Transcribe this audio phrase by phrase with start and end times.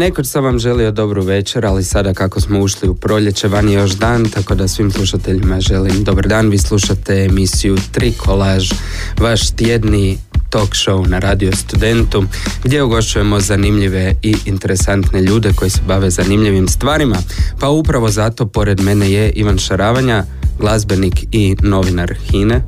[0.00, 3.74] Nekoć sam vam želio dobru večer, ali sada kako smo ušli u proljeće, van je
[3.74, 6.48] još dan, tako da svim slušateljima želim dobar dan.
[6.48, 8.72] Vi slušate emisiju Tri kolaž,
[9.18, 10.18] vaš tjedni
[10.50, 12.24] talk show na Radio Studentu,
[12.64, 17.16] gdje ugošćujemo zanimljive i interesantne ljude koji se bave zanimljivim stvarima.
[17.58, 20.24] Pa upravo zato pored mene je Ivan Šaravanja,
[20.58, 22.62] glazbenik i novinar Hine.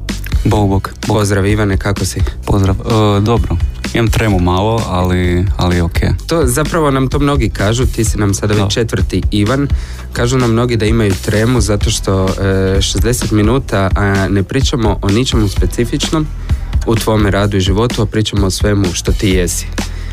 [0.44, 0.90] Bog, bog.
[1.06, 2.20] Pozdrav Ivane, kako si?
[2.46, 3.71] Pozdrav, e, dobro.
[3.94, 5.98] Imam tremu malo, ali, ali ok.
[6.26, 9.68] To zapravo nam to mnogi kažu, ti si nam sada već četvrti Ivan.
[10.12, 12.32] Kažu nam mnogi da imaju tremu zato što e,
[12.78, 16.26] 60 minuta a ne pričamo o ničemu specifičnom
[16.86, 19.66] u tvome radu i životu, a pričamo o svemu što ti jesi.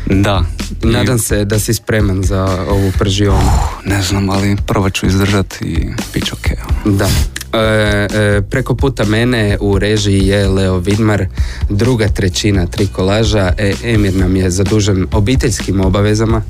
[0.06, 0.44] Da.
[0.82, 3.50] Nadam se da si spreman za ovu pržionu.
[3.84, 6.46] Ne znam, ali probat ću izdržati i bit će ok.
[6.84, 7.08] Da.
[7.52, 11.26] E, e, preko puta mene u režiji je Leo Vidmar,
[11.70, 13.52] druga trećina trikolaža.
[13.58, 16.42] E, Emir nam je zadužen obiteljskim obavezama,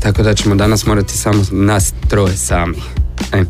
[0.00, 2.76] tako da ćemo danas morati samo nas troje sami.
[3.32, 3.44] E.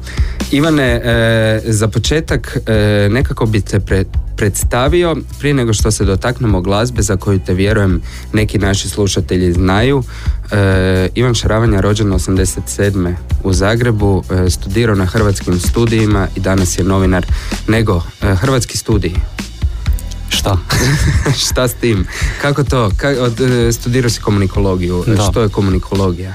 [0.51, 4.05] Ivane, e, za početak e, nekako bi te pre,
[4.43, 10.03] predstavio prije nego što se dotaknemo glazbe za koju te vjerujem neki naši slušatelji znaju.
[10.51, 13.15] E, Ivan Šaravanja rođen 87.
[13.45, 17.27] u Zagrebu, e, studirao na hrvatskim studijima i danas je novinar
[17.69, 19.12] nego e, hrvatski studij.
[20.29, 20.59] Šta?
[21.45, 22.06] Šta s tim?
[22.41, 22.91] Kako to?
[22.97, 23.41] Ka, od,
[23.73, 25.05] studirao si komunikologiju.
[25.06, 25.29] Da.
[25.31, 26.34] Što je komunikologija?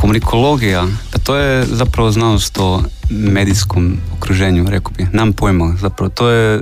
[0.00, 5.06] Komunikologija, pa to je zapravo znanost o medijskom okruženju, rekao bi.
[5.12, 6.10] Nam pojma, zapravo.
[6.10, 6.60] To je e,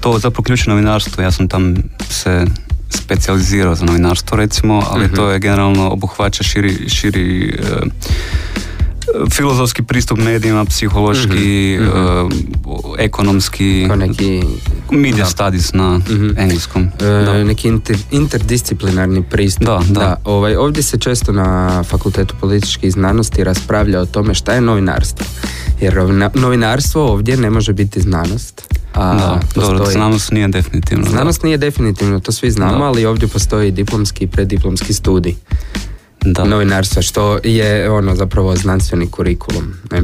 [0.00, 1.22] to zapravo ključno novinarstvo.
[1.22, 1.74] Ja sam tam
[2.10, 2.44] se
[2.90, 7.62] specijalizirao za novinarstvo, recimo, ali to je generalno obuhvaća širi, širi e,
[9.30, 12.28] filozofski pristup medijima, psihološki, Mhm, e,
[12.98, 14.42] ekonomski, Kao neki
[14.90, 15.30] media Da.
[15.30, 16.30] studies na Mhm.
[16.38, 16.82] engleskom.
[17.00, 17.44] E, Da.
[17.44, 19.64] neki inter- interdisciplinarni pristup.
[19.64, 20.16] Da, da.
[20.24, 21.46] ovaj, ovdje se često na
[21.82, 25.26] Fakultetu političkih znanosti raspravlja o tome šta je novinarstvo.
[25.80, 28.62] Jer novina- novinarstvo ovdje ne može biti znanost.
[28.94, 31.04] A Da, dobro, znanost nije definitivno.
[31.04, 31.10] da.
[31.10, 32.84] Znanost nije definitivno, to svi znamo, Da.
[32.84, 35.34] ali ovdje postoji diplomski i preddiplomski studij
[36.32, 36.44] Da.
[36.44, 39.74] novinarstva, što je ono zapravo znanstveni kurikulum.
[39.90, 40.02] Ne?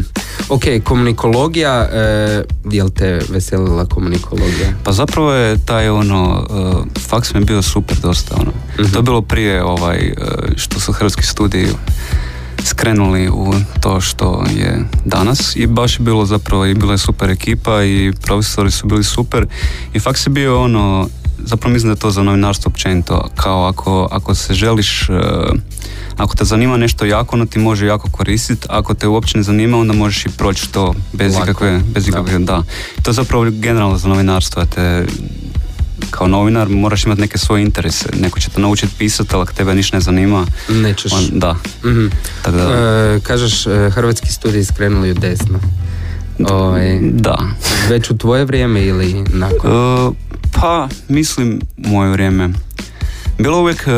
[0.48, 4.72] Ok, komunikologija, e, jel te veselila komunikologija?
[4.84, 8.52] Pa zapravo je taj ono, uh, faks mi je bio super dosta ono.
[8.80, 8.92] Mhm.
[8.92, 11.66] To je bilo prije ovaj, uh, što su hrvatski studiji
[12.64, 17.30] skrenuli u to što je danas i baš je bilo zapravo i bila je super
[17.30, 19.46] ekipa i profesori su bili super
[19.94, 24.08] i faks je bio ono, zapravo mislim da je to za novinarstvo općenito, kao ako,
[24.10, 25.16] ako se želiš uh,
[26.16, 28.66] ako te zanima nešto jako, ono ti može jako koristiti.
[28.70, 31.44] Ako te uopće ne zanima, onda možeš i proći to bez Lako.
[31.44, 32.62] ikakve, bez ikakve, da.
[33.02, 35.06] To je zapravo generalno za novinarstvo, da te
[36.10, 38.08] kao novinar moraš imati neke svoje interese.
[38.20, 41.12] Neko će te naučiti pisati, ali ako tebe ništa ne zanima, Nećeš.
[41.12, 41.56] on, da.
[41.84, 42.06] Mhm.
[42.42, 45.58] Tako da, E, kažeš, e, hrvatski studij skrenuli u desno.
[46.50, 47.38] Ovaj, da.
[47.88, 49.70] već u tvoje vrijeme ili nakon?
[49.70, 50.10] E,
[50.52, 52.48] pa, mislim, moje vrijeme.
[53.38, 53.80] Bilo uvijek...
[53.80, 53.90] e,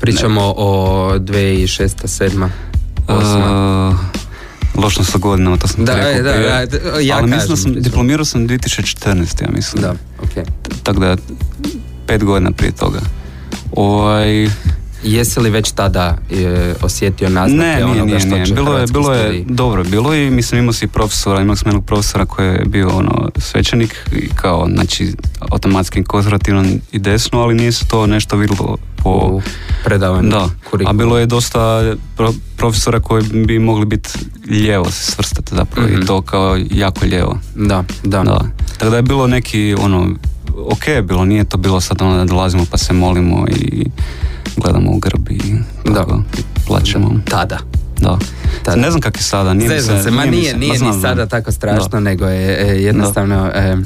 [0.00, 0.74] Pričamo o
[1.14, 1.88] 2006.
[2.04, 2.48] 7.
[3.08, 3.92] osma.
[4.76, 6.48] e, lošno sa godinama, to sam Da, rekao e, da, prije.
[6.50, 9.06] da, d- ja ali mislim da sam, diplomirao sam 2014.
[9.42, 9.82] ja mislim.
[9.82, 10.46] Da, ok.
[10.82, 11.16] Tako da,
[12.06, 13.00] pet godina prije toga.
[13.72, 14.46] Ovaj,
[15.04, 18.46] Jesi li već tada e, osjetio naznake ne, nije, onoga nije, što nije.
[18.46, 21.68] će Bilo je, bilo je dobro, bilo je i mislim imao si profesora, imali smo
[21.68, 27.54] jednog profesora koji je bio ono svećenik i kao, znači automatski konzervativan i desno, ali
[27.54, 29.10] nije se to nešto vidjelo po...
[29.10, 29.42] u
[29.84, 30.98] predavanju Da, a kurikuluma.
[30.98, 31.58] bilo je dosta
[32.16, 34.08] pro- profesora koji bi mogli biti
[34.48, 36.02] lijevo se svrstati zapravo Mhm.
[36.02, 37.38] i to kao jako lijevo.
[37.56, 38.22] Da, da.
[38.22, 38.40] Da.
[38.78, 40.08] Tako da je bilo neki ono,
[40.66, 43.84] ok je bilo, nije to bilo sad ono da dolazimo pa se molimo i
[44.56, 45.40] gledamo u grb i
[45.94, 46.22] tako,
[46.66, 47.20] plaćemo.
[47.30, 47.58] Tada.
[48.00, 48.18] Da.
[48.64, 48.76] Tada.
[48.76, 51.52] Ne znam kak je sada, nije Zezam se, ma nije, nije ma ni sada tako
[51.52, 52.00] strašno, Da.
[52.00, 53.76] nego je e, jednostavno, e,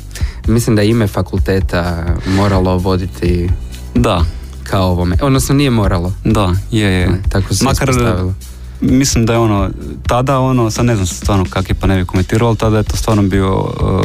[0.46, 3.50] mislim da je ime fakulteta moralo voditi
[3.94, 4.24] Da,
[4.64, 5.16] kao ovome.
[5.22, 6.12] Odnosno nije moralo.
[6.24, 7.22] da, je, je.
[7.28, 8.34] Tako se Makar, ispostavilo.
[8.80, 9.70] mislim da je ono,
[10.06, 12.82] tada ono, sad ne znam stvarno kak je pa ne bi komentirao, ali tada je
[12.82, 14.04] to stvarno bio, uh,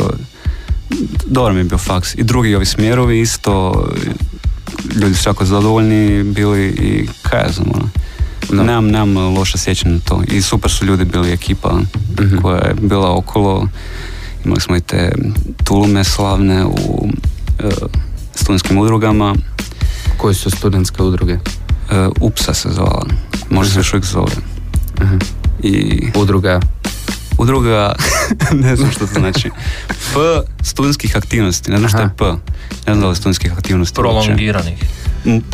[1.25, 2.15] dobar mi je bio faks.
[2.15, 3.85] I drugi ovi smjerovi isto,
[4.95, 7.89] ljudi su jako zadovoljni bili i kaj ja znam, ono.
[8.49, 8.63] Da.
[8.63, 10.23] Nemam, nemam loše sjećanje na to.
[10.27, 11.79] I super su ljudi bili ekipa
[12.21, 12.37] Mhm.
[12.37, 13.67] koja je bila okolo.
[14.45, 15.11] Imali smo i te
[15.63, 16.69] tulume slavne u
[17.59, 17.71] uh,
[18.35, 19.35] studentskim udrugama.
[20.17, 21.33] Koje su studentske udruge?
[21.33, 21.39] Uh,
[22.21, 23.05] UPSA se zvala.
[23.49, 24.31] Možda se još uvijek zove.
[25.01, 25.17] Mhm.
[25.63, 26.59] I Udruga
[27.41, 27.95] Udruga,
[28.63, 29.49] ne znam što to znači.
[29.87, 30.17] P
[30.63, 32.25] studentskih aktivnosti, ne znam što je P.
[32.87, 33.95] Ne znam da li studentskih aktivnosti.
[33.95, 34.83] Prolongiranih.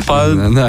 [0.06, 0.26] Pa,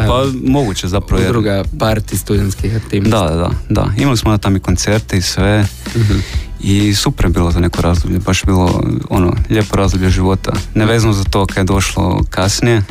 [0.08, 1.24] pa moguće zapravo.
[1.24, 3.12] Udruga parti studentskih aktivnosti.
[3.12, 3.88] Da, da, da.
[3.98, 5.66] Imali smo tamo i koncerte i sve.
[5.96, 6.20] Mhm.
[6.60, 8.20] I super je bilo za neko razdoblje.
[8.20, 10.52] Baš bilo ono, lijepo razdoblje života.
[10.74, 12.84] Nevezano za to kad je došlo kasnije.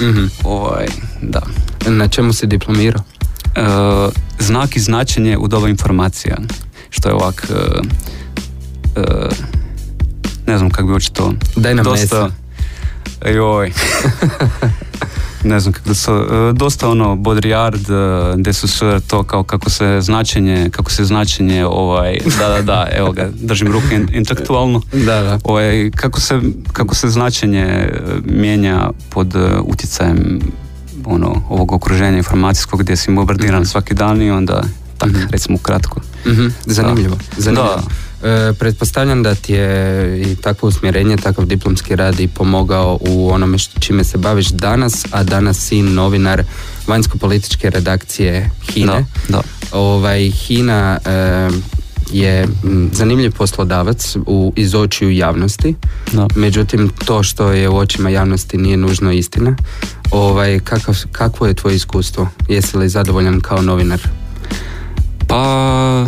[0.00, 0.86] mm Ovaj,
[1.22, 1.42] da.
[1.86, 3.02] Na čemu si diplomirao?
[3.56, 3.60] E,
[4.38, 6.36] znak i značenje u doba informacija.
[6.96, 7.46] Što je ovak...
[7.50, 7.80] E,
[9.00, 9.28] e,
[10.46, 11.32] ne znam kako bi uopće to...
[11.56, 12.30] Daj nam Dosta,
[13.34, 13.72] Joj.
[15.44, 19.70] ne znam kako su, e, dosta ono Baudrillard, e, gdje su sve to kao kako
[19.70, 24.82] se značenje, kako se značenje ovaj, da, da, da, evo ga, držim ruku intelektualno.
[24.92, 25.38] Da, da.
[25.44, 26.40] Ovaj, kako, se,
[26.72, 27.90] kako se značenje e,
[28.24, 29.34] mijenja pod
[29.64, 30.40] utjecajem
[31.04, 34.62] ono, ovog okruženja informacijskog gdje si bombardiran mm svaki dan i onda
[34.98, 36.00] tak, mm recimo kratko.
[36.26, 37.16] Mm Zanimljivo.
[37.38, 37.76] Zanimljivo.
[37.76, 38.06] Da.
[38.22, 43.58] E, pretpostavljam da ti je i takvo usmjerenje, takav diplomski rad i pomogao u onome
[43.58, 46.42] što, čime se baviš danas, a danas si novinar
[46.86, 48.86] vanjsko-političke redakcije Hine.
[49.28, 49.42] Da, da.
[49.72, 51.48] Ovaj, Hina e,
[52.12, 52.48] je
[52.92, 55.74] zanimljiv poslodavac u, iz očiju javnosti,
[56.12, 56.26] da.
[56.34, 59.56] međutim to što je u očima javnosti nije nužno istina.
[60.10, 62.28] Ovaj, kakav, kakvo je tvoje iskustvo?
[62.48, 64.00] Jesi li zadovoljan kao novinar?
[65.26, 66.06] Pa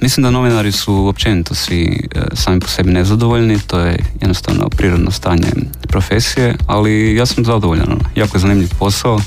[0.00, 5.10] Mislim da novinari su općenito svi e, sami po sebi nezadovoljni, to je jednostavno prirodno
[5.10, 5.48] stanje
[5.88, 8.04] profesije, ali ja sam zadovoljan, ono.
[8.14, 9.20] jako je zanimljiv posao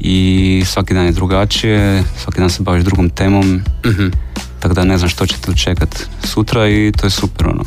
[0.00, 4.10] i svaki dan je drugačije, svaki dan se baviš drugom temom, uh
[4.60, 7.64] tako da ne znam što ćete dočekat sutra i to je super ono.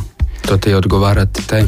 [0.48, 1.64] To ti odgovarati taj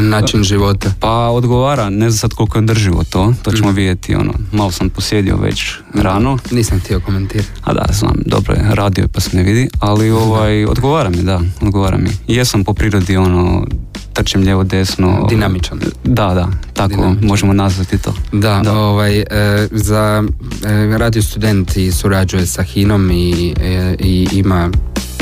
[0.00, 0.92] način života?
[1.00, 3.74] Pa odgovara, ne znam sad koliko je drživo to, to ćemo mm.
[3.74, 6.38] vidjeti, ono, malo sam posjedio već rano.
[6.50, 7.50] Nisam htio komentirati.
[7.64, 11.40] A da, znam, dobro je, radio pa se ne vidi, ali ovaj, odgovara mi, da,
[11.60, 12.10] odgovara mi.
[12.26, 13.66] Jesam po prirodi, ono,
[14.14, 15.26] trčim lijevo desno.
[15.28, 15.80] Dinamičan.
[16.04, 18.14] Da, da, tako možemo nazvati to.
[18.32, 18.72] Da, da.
[18.72, 19.24] ovaj, e,
[19.70, 20.24] za
[20.64, 24.70] e, radio studenti surađuje sa Hinom i, e, i ima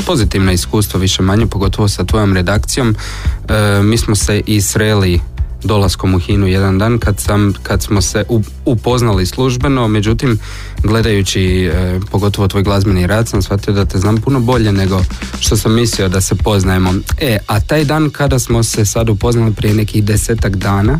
[0.05, 2.95] pozitivna iskustva više manje, pogotovo sa tvojom redakcijom.
[3.49, 5.19] E, mi smo se i sreli
[5.63, 8.23] dolaskom u Hinu jedan dan kad, sam, kad smo se
[8.65, 10.39] upoznali službeno, međutim
[10.83, 15.01] gledajući e, pogotovo tvoj glazbeni rad sam shvatio da te znam puno bolje nego
[15.39, 16.93] što sam mislio da se poznajemo.
[17.19, 20.99] E, a taj dan kada smo se sad upoznali prije nekih desetak dana,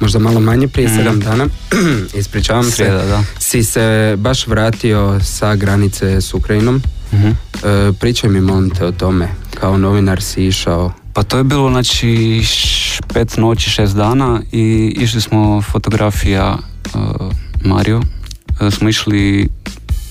[0.00, 0.96] možda malo manje prije mm.
[0.96, 1.46] sedam dana,
[2.20, 3.24] ispričavam se, da.
[3.38, 6.82] si se baš vratio sa granice s Ukrajinom.
[7.12, 10.92] E, pričaj mi molim te o tome, kao novinar si išao.
[11.14, 12.42] Pa to je bilo znači
[13.14, 16.58] pet noći, šest dana i išli smo fotografija
[16.94, 17.32] uh,
[17.64, 17.98] Mario.
[18.60, 19.48] Uh, smo išli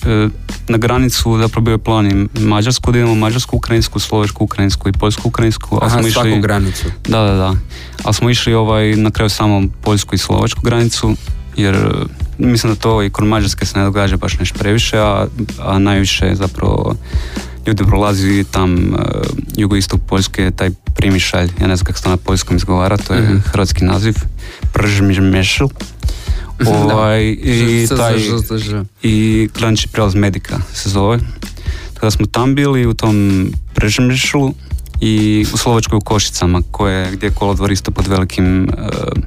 [0.06, 0.31] uh,
[0.68, 4.92] na granicu, zapravo bio je plan i Mađarsku, da imamo Mađarsku, Ukrajinsku, Slovešku, Ukrajinsku i
[4.92, 5.80] Poljsku, Ukrajinsku.
[5.81, 6.86] Aha, smo išli, granicu.
[7.07, 7.56] Da, da, da.
[8.03, 11.15] Ali smo išli ovaj, na kraju samo Poljsku i Slovačku granicu,
[11.56, 12.06] jer
[12.38, 15.27] mislim da to i kod Mađarske se ne događa baš nešto previše, a,
[15.59, 16.95] a najviše zapravo
[17.68, 19.00] ljudi prolazi tam uh,
[19.58, 23.22] jugoistok Poljske, taj primišalj, ja ne znam kako se to na poljskom izgovara, to je
[23.22, 23.41] mm-hmm.
[23.41, 24.15] hrvatski naziv,
[24.74, 25.65] Pržmižmešl.
[26.67, 28.15] Ovaj, i taj,
[29.03, 31.20] i granični prelaz Medika se zove.
[31.93, 34.53] Kada smo tam bili u tom Pržmišlu
[35.01, 39.24] i u Slovačkoj u Košicama, koje, gdje je kolodvor isto pod velikim uh,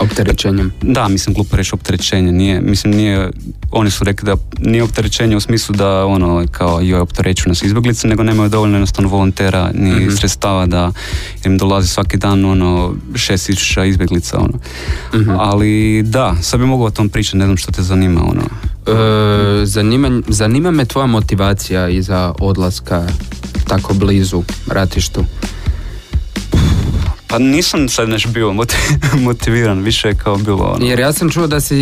[0.00, 0.72] Opterećenjem.
[0.82, 2.32] Da, mislim glupo reći opterećenje.
[2.32, 3.30] Nije, mislim nije,
[3.70, 8.08] oni su rekli da nije opterećenje u smislu da ono kao joj opterećuju nas izbjeglice,
[8.08, 10.92] nego nemaju dovoljno jednostavno volontera ni mm sredstava da
[11.44, 14.58] im dolazi svaki dan ono šest tisuća izbjeglica ono.
[15.14, 15.30] Mhm.
[15.38, 18.42] Ali da, sad bi mogao o tom pričati, ne znam što te zanima ono.
[18.86, 23.06] E, zanima, zanima me tvoja motivacija iza odlaska
[23.68, 25.24] tako blizu ratištu.
[27.28, 28.52] Pa nisam sad neš bio
[29.26, 30.86] motiviran, više je kao bilo ono.
[30.86, 31.76] Jer ja sam čuo da si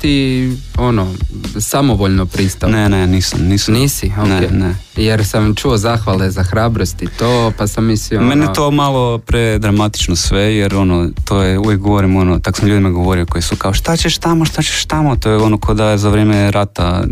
[0.00, 1.14] ti ono,
[1.60, 2.70] samovoljno pristao.
[2.70, 3.74] Ne, ne, nisam, nisam.
[3.74, 4.12] Nisi?
[4.18, 4.28] Ok.
[4.28, 4.76] Ne, ne.
[4.96, 8.20] Jer sam čuo zahvale za hrabrost i to, pa sam mislio...
[8.20, 8.28] Ono...
[8.28, 12.90] Mene to malo predramatično sve, jer ono, to je, uvijek govorim ono, tak sam ljudima
[12.90, 15.90] govorio koji su kao šta ćeš tamo, šta ćeš tamo, to je ono ko da
[15.90, 17.04] je za vrijeme rata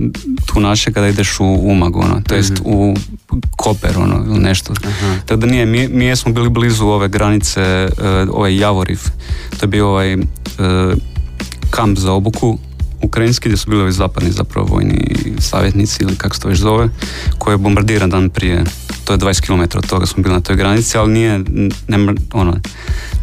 [0.46, 2.62] tu naše kada ideš u Umag, ono, to jest mhm.
[2.64, 2.94] u
[3.56, 4.74] Koper, ono, ili nešto.
[5.26, 9.00] Tako da nije, mi, mi smo bili blizu ove granice, uh, ovaj Javoriv,
[9.50, 10.22] to je bio ovaj uh,
[11.70, 12.58] kamp za obuku
[13.02, 16.88] ukrajinski gdje su bili zapadni zapravo vojni savjetnici ili kako se to već zove,
[17.38, 18.64] koji je bombardiran dan prije
[19.04, 21.44] to je 20 km od toga smo bili na toj granici, ali nije,
[21.88, 22.56] nema, ono,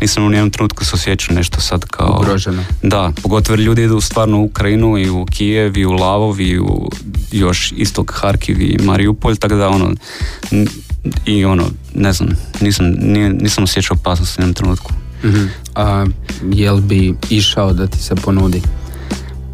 [0.01, 2.19] nisam u nijednom trenutku se osjećao nešto sad kao...
[2.21, 2.63] Ugroženo.
[2.83, 6.59] Da, pogotovo jer ljudi idu stvarno u Ukrajinu i u Kijev i u Lavov i
[6.59, 6.89] u
[7.31, 9.93] još istok Harkiv i Mariupolj, tako da ono,
[11.25, 11.63] i ono,
[11.95, 12.29] ne znam,
[12.61, 12.85] nisam,
[13.41, 14.93] nisam osjećao opasnost u jednom trenutku.
[15.23, 16.05] uh A
[16.51, 18.61] jel bi išao da ti se ponudi?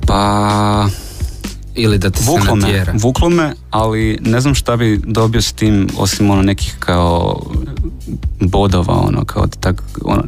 [0.07, 0.89] Pa...
[1.75, 2.93] Ili da ti se natjera?
[2.97, 7.41] Vuklo me, ali ne znam šta bi dobio s tim, osim ono nekih kao
[8.39, 10.23] bodova, ono, kao tak, ono,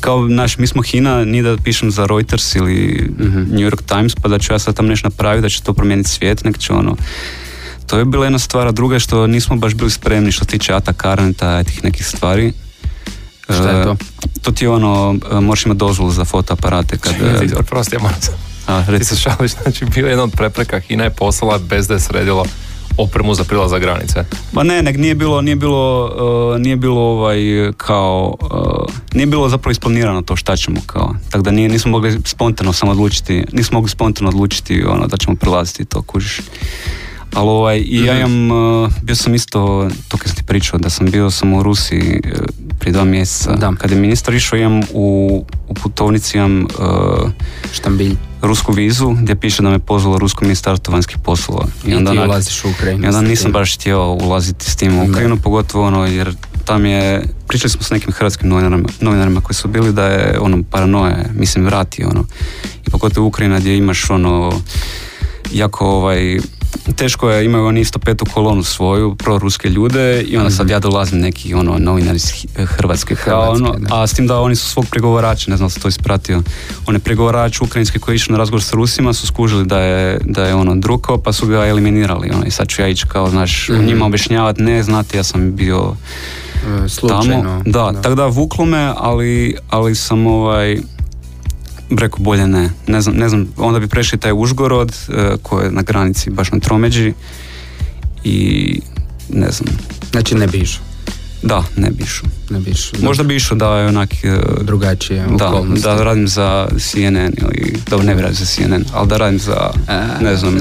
[0.00, 4.14] kao, naš, mi smo Hina, nije da pišem za Reuters ili mm New York Times,
[4.14, 6.72] pa da ću ja sad tam nešto napraviti, da će to promijeniti svijet, nek će
[6.72, 6.96] ono,
[7.86, 10.50] to je bila jedna stvar, a druga je što nismo baš bili spremni što se
[10.50, 12.52] tiče Ata Karanta i tih nekih stvari.
[13.44, 13.96] Šta je to?
[14.42, 16.98] to ti je ono, možeš imati dozvolu za fotoaparate.
[16.98, 18.16] Kad, Čekaj, prosti, ja moram
[18.68, 22.00] a, Ti se šališ, znači bio jedna od prepreka, Hina je poslala bez da je
[22.00, 22.44] sredilo
[22.98, 24.24] opremu za prilazak granice.
[24.54, 26.04] Pa ne, nek nije bilo, nije bilo,
[26.54, 27.38] uh, nije bilo ovaj
[27.76, 32.18] kao, uh, nije bilo zapravo isplanirano to šta ćemo kao, tako da nije, nismo mogli
[32.24, 36.40] spontano samo odlučiti, nismo mogli spontano odlučiti ono da ćemo prelaziti to, kužiš.
[37.34, 38.32] Ali ovaj, i ja mhm.
[38.32, 38.50] imam,
[38.82, 42.20] uh, bio sam isto, to kad sam ti pričao, da sam bio sam u Rusiji
[42.78, 43.56] prije dva mjeseca.
[43.56, 43.72] Da.
[43.78, 47.30] Kad je ministar išao, imam u, u putovnici imam uh,
[47.72, 48.16] štambilj.
[48.42, 51.66] Rusku vizu gdje piše da me pozvalo Rusko ministarstvo vanjskih poslova.
[51.86, 53.04] I, onda ti ulaziš u Ukrajinu.
[53.04, 57.22] I onda nisam baš htio ulaziti s tim u Ukrajinu, pogotovo ono, jer tam je,
[57.48, 61.64] pričali smo s nekim hrvatskim novinarima, novinarima koji su bili da je ono paranoje, mislim
[61.64, 62.24] vrati ono.
[62.86, 64.52] I pogotovo Ukrajina gdje imaš ono
[65.52, 66.38] jako ovaj
[66.96, 70.72] teško je, imaju oni isto petu kolonu svoju, proruske ljude i onda sad mhm.
[70.72, 74.68] ja dolazim neki ono novinar iz Hrvatske, kao ono, a s tim da oni su
[74.68, 76.42] svog pregovarača, ne znam se to ispratio,
[76.86, 80.20] on je pregovarač ukrajinski koji je išao na razgovor s Rusima, su skužili da je,
[80.24, 83.30] da je ono druko, pa su ga eliminirali, ono, i sad ću ja ići kao,
[83.30, 85.94] znaš, mm njima objašnjavati, ne, znate, ja sam bio
[86.84, 87.62] e, Slučajno, tamo.
[87.64, 88.02] Da, da.
[88.02, 90.78] tako da vuklo me, ali, ali sam ovaj,
[91.90, 92.70] Breko bolje ne.
[92.86, 96.52] Ne znam, ne znam, onda bi prešli taj Užgorod e, koji je na granici baš
[96.52, 97.12] na Tromeđi
[98.24, 98.80] i
[99.28, 99.78] ne znam.
[100.10, 100.88] Znači ne bi išao?
[101.42, 102.28] Da, ne bi išao.
[102.50, 103.00] Ne bi išao.
[103.02, 104.24] Možda bi išao da je onak...
[104.24, 107.76] E, Drugačije da, Da radim za CNN ili...
[107.90, 109.70] Dobro, ne bi radim za CNN, ali da radim za...
[110.20, 110.58] ne znam.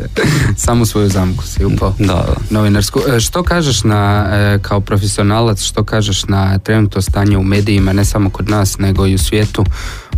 [0.66, 1.94] samo svoju zamku si upao.
[1.98, 2.34] Da, da.
[2.50, 3.00] Novinarsku.
[3.16, 8.30] E, što kažeš na, kao profesionalac, što kažeš na trenutno stanje u medijima, ne samo
[8.30, 9.64] kod nas, nego i u svijetu,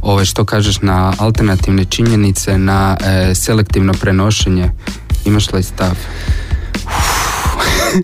[0.02, 4.70] ove, što kažeš na alternativne činjenice, na e, selektivno prenošenje,
[5.24, 5.96] imaš li stav?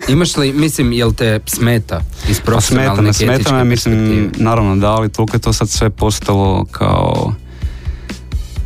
[0.07, 4.91] Imaš li, mislim, jel te smeta iz pa profesionalne smeta, smeta me, mislim, naravno da,
[4.91, 7.33] ali toliko je to sad sve postalo kao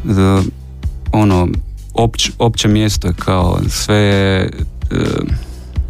[0.03, 0.41] da,
[1.11, 1.47] ono,
[1.93, 4.49] opć, opće mjesto je kao sve je, e,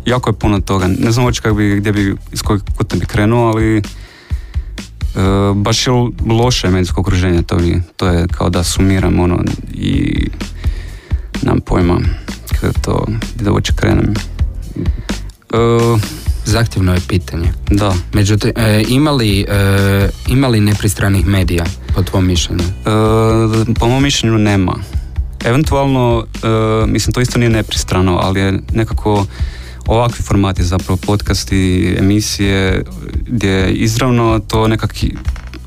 [0.06, 0.88] jako je puno toga.
[0.88, 3.82] Ne znam uopće bi, gdje bi, iz kojeg kuta bi krenuo, ali
[5.56, 5.94] baš je
[6.30, 7.58] loše medijsko okruženje, to,
[7.98, 10.28] to je kao da sumiram ono i
[11.42, 12.00] nam pojma
[12.62, 14.14] kada to, da uopće krenem.
[15.54, 15.58] E,
[16.46, 17.54] Zahtjevno je pitanje.
[17.72, 17.94] Da.
[18.14, 22.64] Međutim, e, ima, li, e, ima li nepristranih medija, po tvom mišljenju?
[22.64, 24.76] E, po mom mišljenju nema.
[25.46, 26.26] Eventualno,
[26.88, 29.26] mislim, to isto nije nepristrano, ali je nekako
[29.90, 32.84] ovakvi formati, zapravo podcasti, emisije,
[33.28, 35.18] gdje izravno to nekakvi,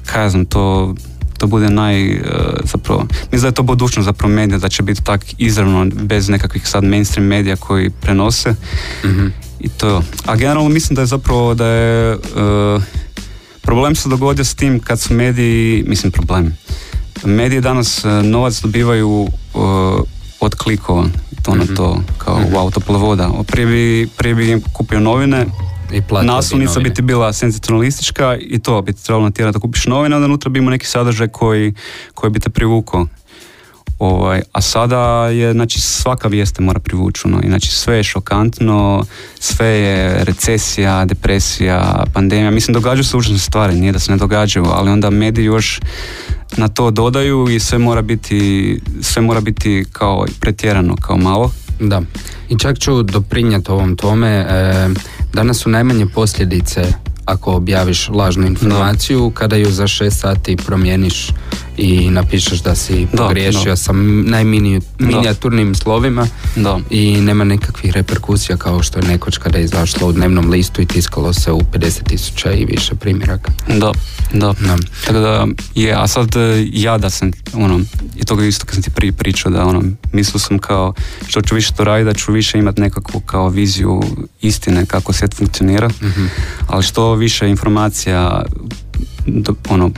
[0.07, 0.95] kaj znam, to
[1.43, 2.21] to bude naj, e,
[2.65, 6.69] zapravo, mislim da je to budućnost zapravo medija, da će biti tak izravno, bez nekakvih
[6.69, 8.55] sad mainstream medija koji prenose.
[9.05, 9.27] mm
[9.61, 12.83] I to, a generalno mislim da je zapravo, da je, uh,
[13.63, 16.57] problem se dogodio s tim kad su mediji, mislim problem,
[17.25, 19.29] mediji danas e, novac dobivaju
[20.41, 21.05] od klikova,
[21.43, 22.55] to na to, kao mm-hmm.
[22.55, 23.31] wow, topla voda.
[23.47, 25.47] Prije bi, prije bi kupio novine,
[25.93, 30.17] i naslovnica bi ti bila senzacionalistička i to bi ti trebalo natjerati da kupiš novine,
[30.17, 31.75] onda unutra bi imao neki sadržaj koji,
[32.15, 33.07] koji bi te privukao.
[33.99, 39.05] Ovaj, a sada je, znači svaka vijest mora privući, ono, znači sve je šokantno,
[39.39, 44.67] sve je recesija, depresija, pandemija, mislim događaju se užasne stvari, nije da se ne događaju,
[44.69, 45.81] ali onda mediji još
[46.57, 51.53] na to dodaju i sve mora biti, sve mora biti kao pretjerano, kao malo.
[51.81, 52.03] Da,
[52.49, 54.89] i čak ću doprinjati ovom tome, e,
[55.33, 56.93] danas su najmanje posljedice
[57.25, 61.29] ako objaviš lažnu informaciju kada ju za šest sati promijeniš
[61.77, 63.77] i napišeš da si Da, pogriješio da.
[63.77, 63.93] sa
[64.93, 66.27] najminijaturnim slovima
[66.57, 66.79] Da.
[66.91, 70.87] i nema nekakvih reperkusija kao što je nekoć kada je izašlo u dnevnom listu i
[70.87, 73.53] tiskalo se u 50.000 i više primjeraka.
[73.69, 73.93] Da,
[74.33, 74.53] da.
[74.55, 74.77] Da.
[75.01, 77.81] Tako da je, a sad e, ja da sam, ono,
[78.17, 80.95] i toga isto kad sam ti prije pričao da ono, mislio sam kao
[81.27, 84.03] što ću više to raditi, da ću više imati nekakvu kao viziju
[84.43, 86.25] istine kako svijet funkcionira, Mhm.
[86.67, 88.43] ali što više informacija
[89.27, 89.91] do, ono,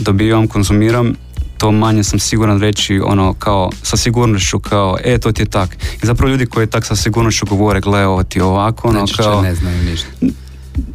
[0.00, 1.14] dobivam, konzumiram,
[1.58, 5.76] to manje sam siguran reći ono kao sa sigurnošću kao e to ti je tak.
[6.02, 9.22] I zapravo ljudi koji tak sa sigurnošću govore gle ovo ti je ovako ono Najčešće
[9.22, 10.08] kao ne znaju ništa.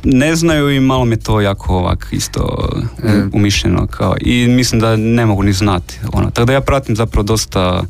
[0.03, 2.69] ne znaju i malo mi to jako ovak isto
[3.03, 3.23] e.
[3.33, 6.29] umišljeno kao i mislim da ne mogu ni znati ono.
[6.31, 7.83] tako da ja pratim zapravo dosta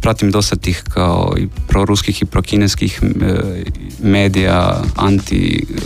[0.00, 3.34] pratim dosta tih kao i proruskih i prokineskih e,
[4.02, 5.80] medija anti e,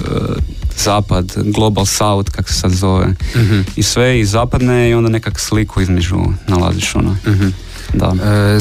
[0.77, 3.61] zapad global south kak se sad zove Mhm.
[3.77, 6.17] i sve i zapadne i onda nekak sliku između
[6.49, 7.49] nalaziš ono Mhm.
[7.95, 8.59] da E,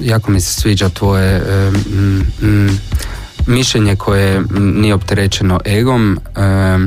[0.00, 2.78] jako mi se sviđa tvoje e, mm, mm,
[3.46, 4.46] mišljenje koje mm,
[4.80, 6.18] nije opterećeno egom.
[6.36, 6.78] E,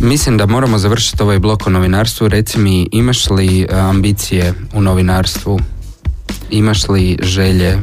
[0.00, 2.28] mislim da moramo završiti ovaj blok o novinarstvu.
[2.28, 5.60] Reci mi, imaš li ambicije u novinarstvu?
[6.50, 7.78] Imaš li želje e,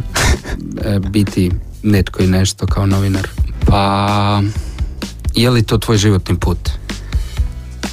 [0.99, 1.51] biti
[1.83, 3.27] netko i nešto kao novinar?
[3.67, 4.41] pa
[5.35, 6.57] Je li to tvoj životni put?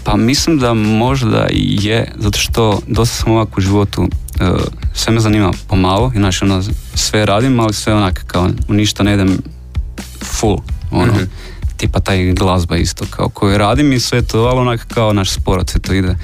[0.05, 4.09] Pa mislim da možda je, zato što dosta sam ovako u životu,
[4.41, 4.51] e,
[4.95, 6.63] sve me zanima pomalo, inače ono,
[6.95, 9.39] sve radim, ali sve onak kao ništa ne idem
[10.25, 10.59] full,
[10.91, 11.23] ono, Mhm.
[11.83, 15.71] Tipa taj glazba isto kao koju radim i sve to, ali onak kao naš sport,
[15.71, 16.15] sve to ide.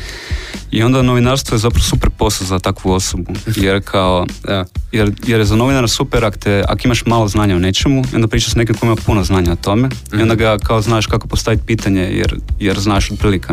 [0.71, 4.65] I onda novinarstvo je zapravo super posao za takvu osobu, jer kao, Da.
[4.93, 8.29] jer, jer je za novinara super ako, te, ako imaš malo znanja o nečemu, onda
[8.29, 9.88] pričaš s nekim ko ima puno znanja o tome
[10.19, 13.49] i onda ga kao znaš kako postaviti pitanje jer, jer znaš otprilike.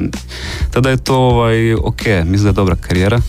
[0.72, 3.20] Tada je to ovaj, ok, mislim da je dobra karijera.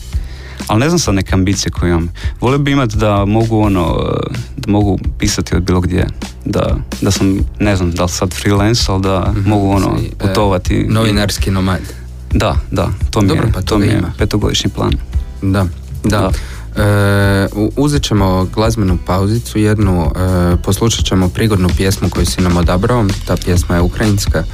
[0.67, 2.09] Ali ne znam sad neke ambicije koje imam.
[2.41, 6.07] Volio bi imati da mogu ono, eh, da mogu pisati od bilo gdje.
[6.45, 10.11] Da, da sam, ne znam, da li sad freelance, ali da mogu ono, Si, e,
[10.19, 10.75] putovati.
[10.75, 11.81] i- Novinarski nomad.
[12.33, 14.13] Da, da, to mi Dobro, je, pa to mi je ima.
[14.19, 14.93] petogodišnji plan.
[15.43, 15.67] Da,
[16.05, 16.31] da.
[16.77, 20.11] E, u- uzet ćemo glazbenu pauzicu jednu,
[20.53, 24.45] e, poslušat ćemo prigodnu pjesmu koju si nam odabrao, ta pjesma je ukrajinska,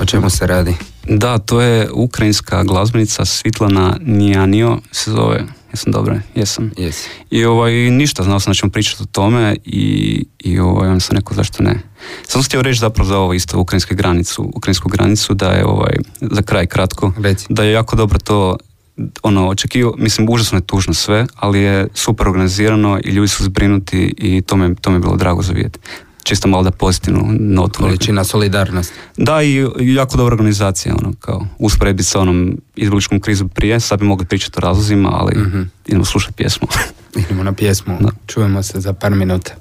[0.00, 0.74] o čemu se radi?
[1.08, 5.44] Da, to je ukrajinska glazbenica Svitlana Nijanio se zove.
[5.72, 6.18] Jesam dobro?
[6.34, 6.70] Jesam.
[6.76, 7.08] Jesi.
[7.30, 11.16] I ovaj, ništa, znao sam da ćemo pričati o tome i, i ovaj, onda sam
[11.16, 11.80] rekao zašto ne.
[12.26, 16.42] Sam htio reći zapravo za ovo isto ukrajinsku granicu, ukrajinsku granicu da je ovaj, za
[16.42, 17.46] kraj kratko, Reci.
[17.48, 18.56] da je jako dobro to
[19.22, 24.14] ono, očekivao, mislim, užasno je tužno sve, ali je super organizirano i ljudi su zbrinuti
[24.18, 25.78] i to me, to mi je bilo drago za vidjeti.
[26.26, 27.78] Čisto malo da pozitivnu notu.
[27.78, 28.94] Količina solidarnosti.
[29.16, 32.38] Da, i jako dobra organizacija, ono, kao, usporedbi sa onom
[32.76, 35.62] izbjegličkom krizu prije, sad bi mogli pričati o razlozima, ali Mhm.
[35.86, 36.68] idemo slušati pjesmu.
[37.16, 38.08] Idemo na pjesmu, Da.
[38.26, 39.54] čujemo se za par minuta.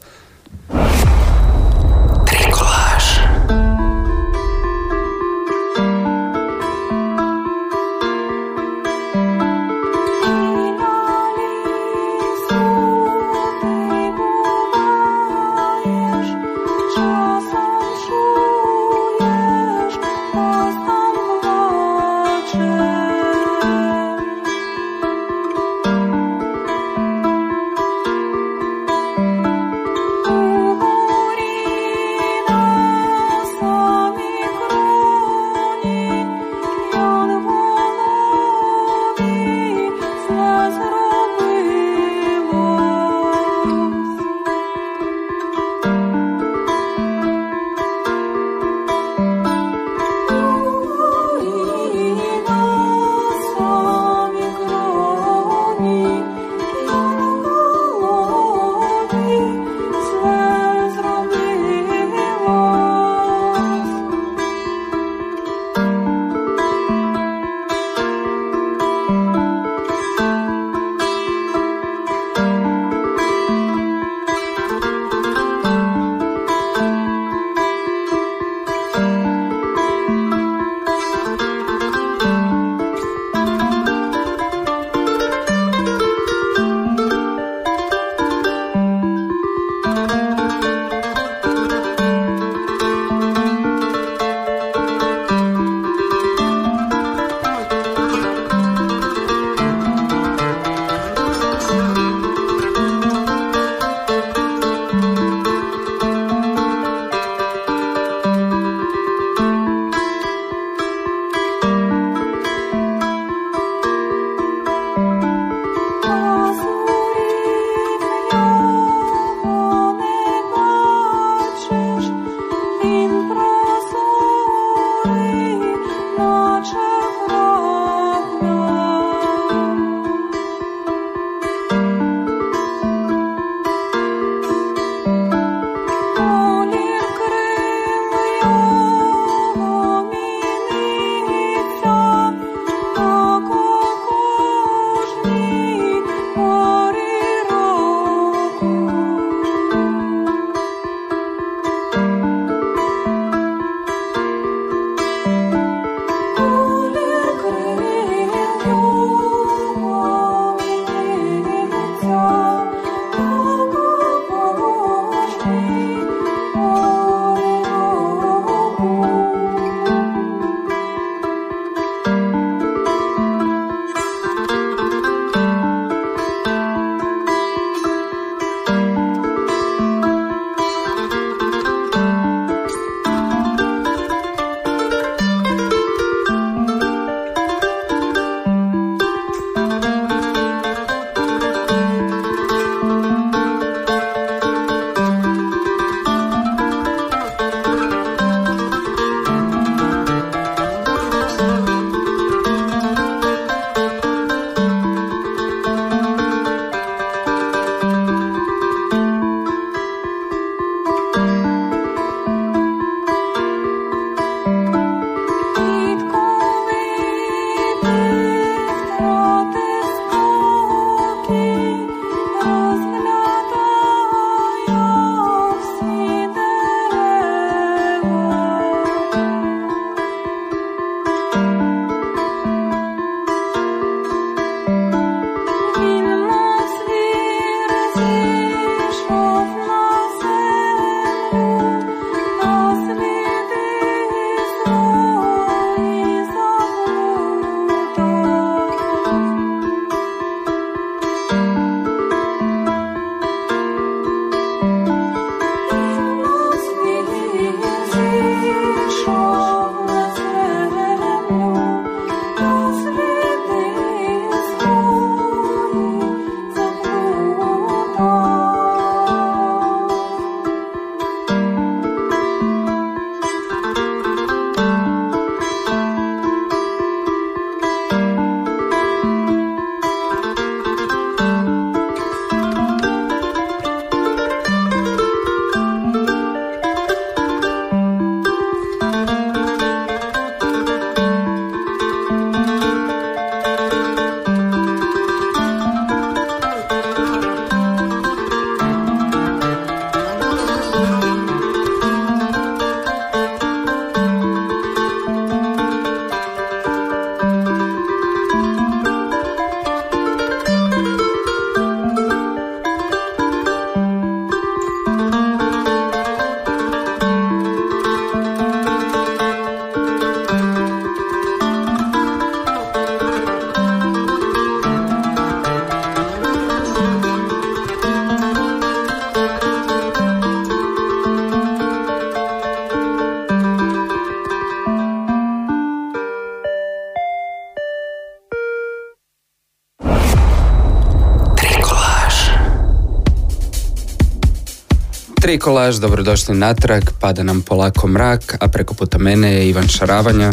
[345.36, 350.32] Tri kolaž, dobrodošli natrag, pada nam polako mrak, a preko puta mene je Ivan Šaravanja.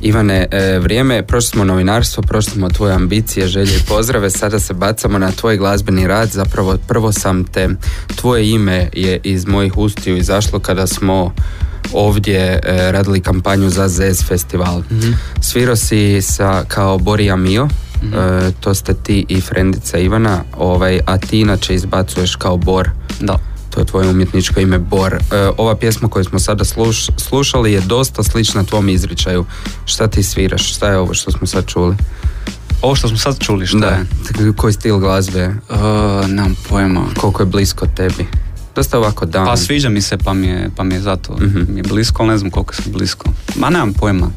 [0.00, 4.60] Ivane, e, vrijeme je, prošli smo novinarstvo, prošli smo tvoje ambicije, želje i pozdrave, sada
[4.60, 7.68] se bacamo na tvoj glazbeni rad, zapravo prvo sam te,
[8.16, 11.34] tvoje ime je iz mojih ustiju izašlo kada smo
[11.92, 14.82] ovdje e, radili kampanju za ZES festival.
[15.40, 17.68] Svirao si sa, kao Borija Mio,
[18.02, 22.90] e, to ste ti i frendica Ivana, ovaj, a ti inače izbacuješ kao Bor.
[23.20, 23.57] Da.
[23.70, 25.14] To je tvoje umjetničko ime Bor.
[25.14, 25.20] E,
[25.56, 29.44] ova pjesma koju smo sada sluš- slušali je dosta slična tvom izričaju.
[29.84, 30.74] Šta ti sviraš?
[30.74, 31.96] Šta je ovo što smo sad čuli?
[32.82, 33.86] Ovo što smo sad čuli, šta da.
[33.86, 34.06] je?
[34.52, 35.48] Koji stil glazbe?
[35.48, 35.76] Uh,
[36.28, 37.04] nemam pojma.
[37.16, 38.26] Koliko je blisko tebi?
[38.74, 39.46] Dosta ovako dan.
[39.46, 41.60] Pa sviđa mi se, pa mi je, pa mi je zato Mhm.
[41.68, 43.30] mi je blisko, ali ne znam koliko sam blisko.
[43.56, 44.26] Ma nemam pojma.
[44.26, 44.32] Uh,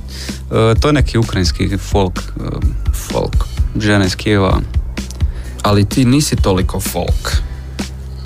[0.81, 2.45] to je neki ukrajinski folk, uh,
[2.93, 3.35] folk.
[3.77, 4.59] žena iz Kijeva.
[5.61, 7.31] Ali ti nisi toliko folk.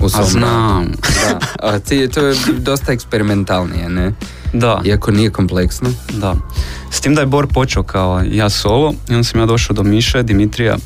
[0.02, 0.86] U A znam.
[1.02, 1.40] Da.
[1.60, 4.14] A ti, to je dosta eksperimentalnije, ne?
[4.54, 5.90] Da, Iako nije kompleksno.
[6.14, 6.36] da.
[6.92, 9.84] S tim da je Bor počeo kao ja solo i onda sam ja došao do
[9.84, 10.78] Miše, Dimitrija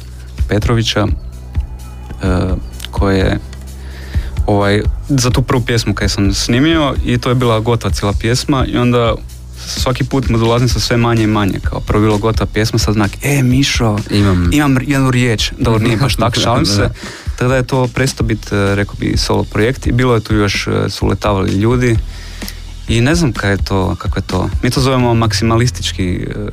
[0.47, 2.57] Petrovića, uh,
[2.91, 3.39] koji je
[4.45, 8.65] ovaj, za tu prvu pjesmu koju sam snimio i to je bila gotova cijela pjesma
[8.65, 9.15] i onda
[9.67, 12.93] svaki put mu dolazim sa sve manje i manje, kao prvo bilo gotova pjesma, sad
[12.93, 14.49] znak, e Mišo, Imam...
[14.53, 16.89] imam jednu riječ, dobro nije baš tak, šalim Da,
[17.39, 17.45] da.
[17.45, 20.67] Tada je to prestao biti, e, rekao bi, solo projekt i bilo je tu još,
[20.67, 21.97] e, su letavali ljudi
[22.87, 24.49] i ne znam kako je to, kako je to.
[24.63, 26.49] Mi to zovemo maksimalistički, e,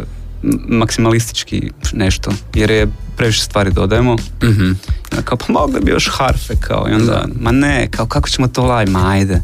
[0.69, 4.17] maksimalistički nešto, jer je previše stvari dodajemo.
[4.43, 4.73] Mhm.
[5.13, 8.49] Onda kao, pa mogli bi još harfe, kao, i onda, ma ne, kao, kako ćemo
[8.49, 9.43] to live, ma ajde.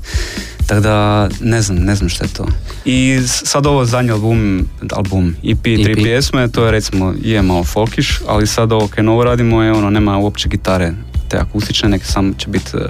[0.67, 2.47] Tako da, ne znam, ne znam šta je to.
[2.85, 5.97] I sad ovo zadnji album, album, EP, tri EP.
[6.03, 9.91] pjesme, to je recimo, je malo folkiš, ali sad ovo kaj novo radimo je ono,
[9.91, 10.93] nema uopće gitare
[11.33, 12.83] te akustične, neke samo će biti uh,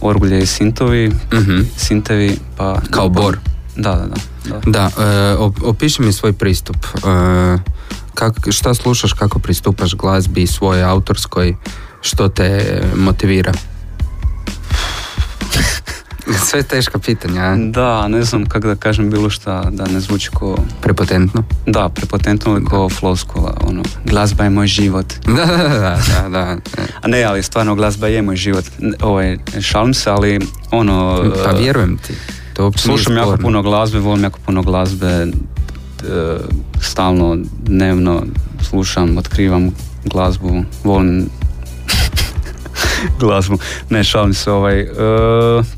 [0.00, 1.60] orgulje i sintovi, Mhm.
[1.76, 2.80] sintevi, pa...
[2.90, 3.38] Kao Bor.
[3.76, 4.16] Da, da, da.
[4.50, 4.70] da.
[4.88, 6.76] Da, e, op- opiši mi svoj pristup.
[6.76, 7.58] E,
[8.14, 11.54] kak, šta slušaš, kako pristupaš glazbi svojoj autorskoj,
[12.00, 12.48] što te
[12.96, 13.52] motivira?
[16.48, 17.56] Sve teška pitanja?
[17.56, 20.56] Da, ne znam kako da kažem bilo šta, da ne zvuči ko...
[20.80, 21.44] prepotentno.
[21.66, 25.06] Da, prepotentno ili ko floskula, ono, glazba je moj život.
[25.36, 26.56] Da, da, da, da, da.
[27.02, 28.64] A ne, ali stvarno glazba je moj život.
[29.02, 30.40] Ovaj, šalim se, ali
[30.70, 31.24] ono...
[31.44, 32.14] Pa e, vjerujem ti.
[32.54, 35.26] To Slušam jako puno glazbe, volim jako puno glazbe, e,
[36.80, 38.22] stalno, dnevno
[38.70, 39.70] slušam, otkrivam
[40.04, 41.30] glazbu, volim
[43.20, 43.58] glazbu.
[43.90, 44.80] Ne, šalim se ovaj.
[44.80, 44.86] e,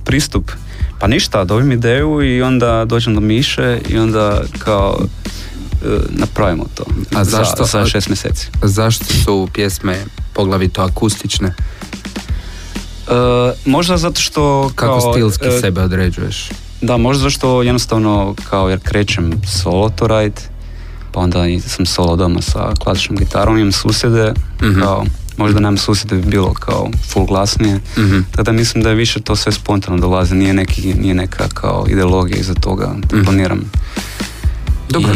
[0.05, 0.51] pristup.
[0.99, 6.85] Pa ništa, dobijem ideju i onda dođem do Miše i onda kao e, napravimo to.
[7.15, 8.49] A zašto- Za, za šest mjeseci.
[8.63, 9.97] Zašto su pjesme
[10.33, 11.49] poglavito akustične?
[11.49, 13.13] E,
[13.65, 16.49] možda zato što Kako kao, stilski e, sebe određuješ?
[16.81, 19.33] Da, možda zašto jednostavno kao jer krećem
[19.63, 20.41] solo to radit,
[21.13, 24.33] pa onda sam solo doma sa klasičnom gitarom, imam susjede,
[24.63, 24.81] Mhm.
[24.81, 25.05] kao
[25.37, 28.19] možda nam susjede bi bilo kao full glasnije, Mhm.
[28.31, 31.87] tako da mislim da je više to sve spontano dolazi, nije, neki, nije neka kao
[31.89, 33.25] ideologija iza toga, da Mhm.
[33.25, 33.61] planiram.
[34.89, 35.11] Dobro,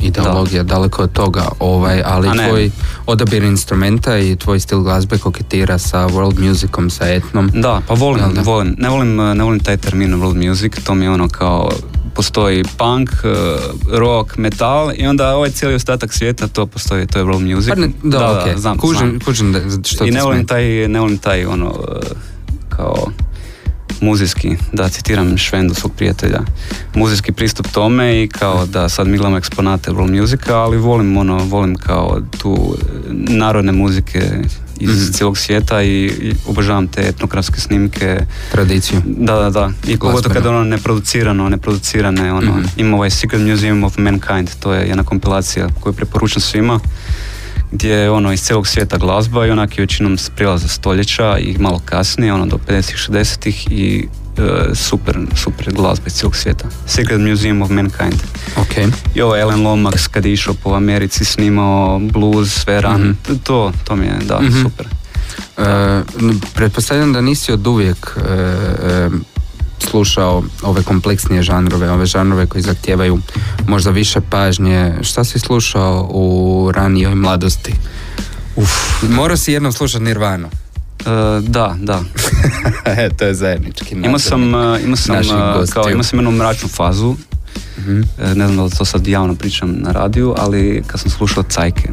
[0.00, 2.70] I- ideologija daleko od toga, ovaj, ali tvoj
[3.06, 7.50] odabir instrumenta i tvoj stil glazbe koketira sa world musicom, sa etnom.
[7.54, 8.40] Da, pa volim, da?
[8.42, 11.70] volim, ne volim, ne volim taj termin world music, to mi je ono kao
[12.14, 17.24] postoji punk, eh, rock, metal i onda ovaj cijeli ostatak svijeta to postoji, to je
[17.24, 17.68] world music.
[17.68, 19.20] Pa ne, da, okej, znam, kužim, znam.
[19.20, 22.06] kužim da, što I ne volim taj, ne volim taj ono eh,
[22.68, 23.06] kao
[24.00, 26.40] muzijski, da citiram Švendu svog prijatelja,
[26.94, 31.38] muzijski pristup tome i kao da sad mi gledamo eksponate world musika, ali volim ono,
[31.44, 32.76] volim kao tu
[33.10, 34.20] narodne muzike
[34.80, 35.12] iz Mhm.
[35.12, 38.18] cijelog svijeta i, i obožavam te etnografske snimke,
[38.52, 39.02] Tradiciju.
[39.06, 39.70] da, da, da.
[39.86, 42.66] I pogotovo kada ono neproducirano, neproducirane, ono, Mhm.
[42.76, 46.80] ima ovaj Secret Museum of Mankind, to je jedna kompilacija koju preporučam svima,
[47.72, 51.56] gdje je ono iz cijelog svijeta glazba i onak je većinom s prijelaza stoljeća i
[51.58, 54.08] malo kasnije, ono do 50-ih, 60-ih i
[54.74, 56.64] super, super glazba iz cijelog svijeta.
[56.86, 58.14] Secret Museum of Mankind.
[58.56, 58.92] Ok.
[59.14, 63.34] I ovo Alan Lomax kad je išao po Americi snimao blues, sve ran, Mhm.
[63.36, 64.62] to, to mi je, da, Mhm.
[64.62, 64.86] super.
[65.56, 65.62] E,
[66.20, 69.10] n- pretpostavljam da nisi od uvijek e, e,
[69.80, 73.18] slušao ove kompleksnije žanrove, ove žanrove koji zahtijevaju
[73.66, 74.94] možda više pažnje.
[75.02, 76.24] Šta si slušao u
[76.74, 77.74] ranijoj mladosti?
[78.56, 78.70] Uf.
[79.04, 80.48] Morao si jednom slušati Nirvanu.
[81.00, 81.10] E,
[81.40, 82.00] da, da.
[82.94, 83.94] e, to je zajednički.
[83.94, 85.22] Imao sam, uh, imao sam, uh,
[85.54, 85.74] gostiju.
[85.74, 87.14] kao, imao sam jednu mračnu fazu,
[87.78, 88.00] Mhm.
[88.18, 91.42] E, ne znam da li to sad javno pričam na radiju, ali kad sam slušao
[91.42, 91.88] Cajke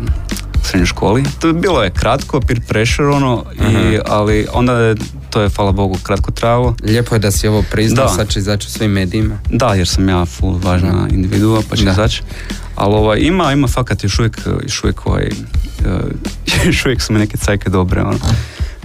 [0.55, 4.01] u srednjoj školi, to je bilo je kratko, peer pressure ono, i, Aha.
[4.07, 4.95] ali onda je
[5.29, 6.75] to je, hvala Bogu, kratko trajalo.
[6.83, 9.39] Lijepo je da si ovo priznao, sad će izaći u svim medijima.
[9.49, 11.91] Da, jer sam ja full važna individua, pa će Da.
[11.91, 12.21] izaći.
[12.75, 15.29] Ali ovaj, ima, ima fakat još uvijek, još uvijek ovaj,
[16.65, 18.17] još uvijek su mi neke cajke dobre, ono.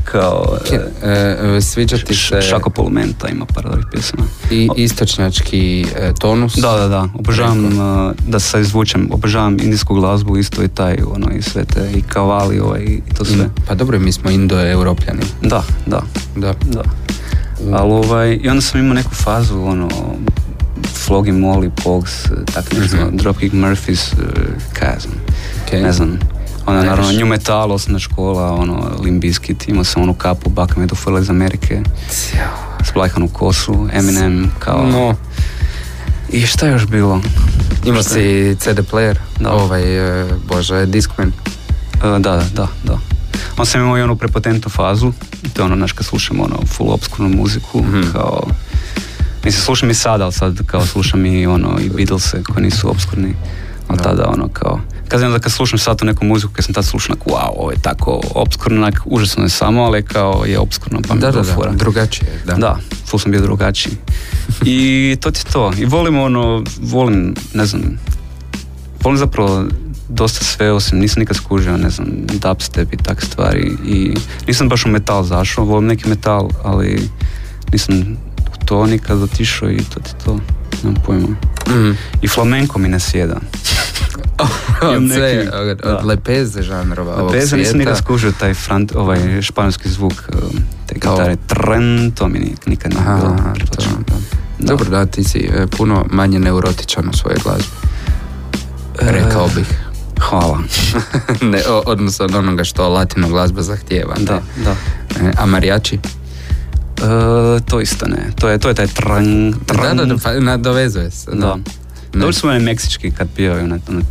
[0.05, 0.59] Kao
[1.03, 1.09] E,
[1.57, 4.23] e, sviđa ti se Šako Polumenta ima par dobrih pjesama.
[4.51, 6.55] i istočnjački e, tonus.
[6.55, 7.09] Da, da, da.
[7.15, 11.91] Obožavam uh, da se izvučem, obožavam indijsku glazbu isto i taj, ono, i sve te,
[11.95, 13.49] i kavali, ovaj, i to sve.
[13.69, 15.23] Pa dobro, mi smo indo-europljani.
[15.43, 16.03] Da, da,
[16.37, 16.55] Da.
[16.65, 16.83] da.
[17.73, 19.89] Ali ovaj, i onda sam imao neku fazu, ono,
[20.97, 22.13] Flogging Molly, Pogs,
[22.55, 23.17] tak nešto, Mhm.
[23.17, 24.15] Dropkick Murphys,
[24.73, 25.15] kaj ja znam,
[25.67, 25.73] Ok.
[25.73, 26.19] ne znam.
[26.67, 30.87] Onda naravno New Metal, osnovna škola, ono, Limp Bizkit, imao sam onu kapu, baka me
[30.87, 31.81] dofurila iz Amerike,
[32.85, 34.87] splajhanu kosu, Eminem, kao...
[34.87, 35.15] No,
[36.31, 37.21] I šta je još bilo?
[37.85, 38.11] imao si
[38.57, 39.51] CD player, Da.
[39.53, 39.83] ovaj,
[40.23, 41.33] e, bože, Discman.
[41.97, 42.99] E, da, da, da, da.
[43.57, 45.13] On sam imao i onu prepotentnu fazu,
[45.53, 48.03] to je ono, znaš, kad slušam ono full obskurnu muziku, Mhm.
[48.13, 48.43] kao,
[49.45, 53.35] mislim, slušam i sad, ali sad kao slušam i ono, i Beatlese koji nisu obskurni,
[53.89, 54.05] ali Da.
[54.05, 54.81] tada ono, kao,
[55.13, 57.71] kad znam da kad slušam sad tu neku muziku, kad sam tad slušao, wow, ovo
[57.71, 61.43] je tako obskurno, onak, užasno je samo, ali kao je obskurno, pa mi Da, da,
[61.43, 61.73] da, fura.
[61.73, 62.55] drugačije, da.
[62.55, 63.93] Da, full sam bio drugačiji.
[64.65, 65.73] I to ti je to.
[65.79, 67.83] I volim ono, volim, ne znam,
[69.03, 69.65] volim zapravo
[70.09, 74.15] dosta sve osim, nisam nikad skužio, ne znam, dubstep i takve stvari i
[74.47, 77.09] nisam baš u metal zašao, volim neki metal, ali
[77.73, 80.39] nisam u to nikad otišao i to ti je to,
[80.83, 81.29] nemam pojma.
[81.69, 81.97] Mm.
[82.23, 83.37] I flamenko mi ne sjeda.
[84.83, 85.97] Od, neki- od, da.
[85.99, 87.79] od lepeze žanrova ovog Bez nisam svijeta.
[87.79, 92.93] nikad skužio taj frant, ovaj španjolski zvuk um, te gitare, tren, to mi ni- nikad
[92.93, 93.35] nije bilo.
[93.35, 93.93] aha, to, točno.
[93.99, 94.15] da.
[94.59, 94.67] Da.
[94.67, 97.69] Dobro, da, ti si e, puno manje neurotičan u svojoj glazbi.
[98.97, 99.67] Rekao bih.
[100.21, 100.59] Hvala.
[101.43, 104.15] ne, o- odnosno od onoga što latino glazba zahtijeva.
[104.19, 104.25] ne.
[104.25, 104.71] Da, da.
[105.21, 105.95] E, a marijači?
[105.95, 106.01] E,
[107.61, 108.31] to isto ne.
[108.35, 109.97] To je, to je taj tran, tran.
[109.97, 111.31] Da, da, da, pa nadovezuje se.
[111.31, 111.55] Da.
[111.57, 111.63] Ne.
[112.13, 114.03] Dobro su mene meksički kad pijaju ono, ono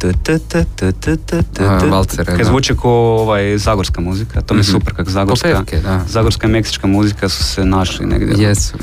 [1.88, 4.72] valcere, Kad zvuči ko ovaj, zagorska muzika, to mi je Mhm.
[4.72, 5.64] super kako zagorska,
[6.08, 8.36] zagorska i meksička muzika su se našli negdje.
[8.40, 8.74] Jesu.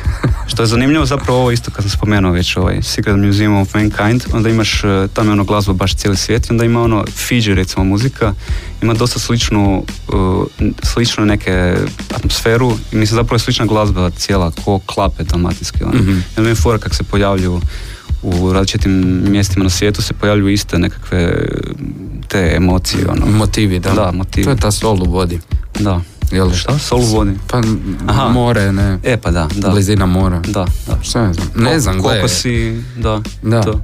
[0.50, 4.24] Što je zanimljivo zapravo ovo isto kad sam spomenuo već ovaj Secret Museum of Mankind,
[4.32, 7.54] onda imaš, eh, tamo je ono glazba baš cijeli svijet i onda ima ono Fiji
[7.54, 8.34] recimo muzika,
[8.82, 11.76] ima dosta sličnu, eh, sličnu neke
[12.14, 15.84] atmosferu i mislim zapravo je slična glazba cijela ko klape dalmatinske.
[15.84, 15.94] Ono.
[15.94, 16.10] Mhm.
[16.10, 17.60] Onda mi je fora kako se pojavljuju
[18.22, 18.92] u različitim
[19.24, 21.46] mjestima na svijetu se pojavljuju iste nekakve
[22.28, 23.06] te emocije.
[23.08, 23.26] Ono.
[23.26, 23.90] Motivi, da.
[23.90, 24.44] Da, motivi.
[24.44, 25.40] To je ta sol u vodi.
[25.78, 26.00] Da.
[26.30, 26.50] Jel?
[26.52, 26.78] Šta?
[26.78, 27.30] Sol u vodi?
[27.46, 27.60] Pa
[28.06, 28.28] Aha.
[28.28, 28.98] more, ne.
[29.02, 29.68] E pa da, da.
[29.70, 30.38] Blizina mora.
[30.40, 30.98] Da, da.
[31.02, 31.46] Šta ne znam?
[31.56, 33.62] Ne znam, koliko si, da, Da.
[33.62, 33.80] to.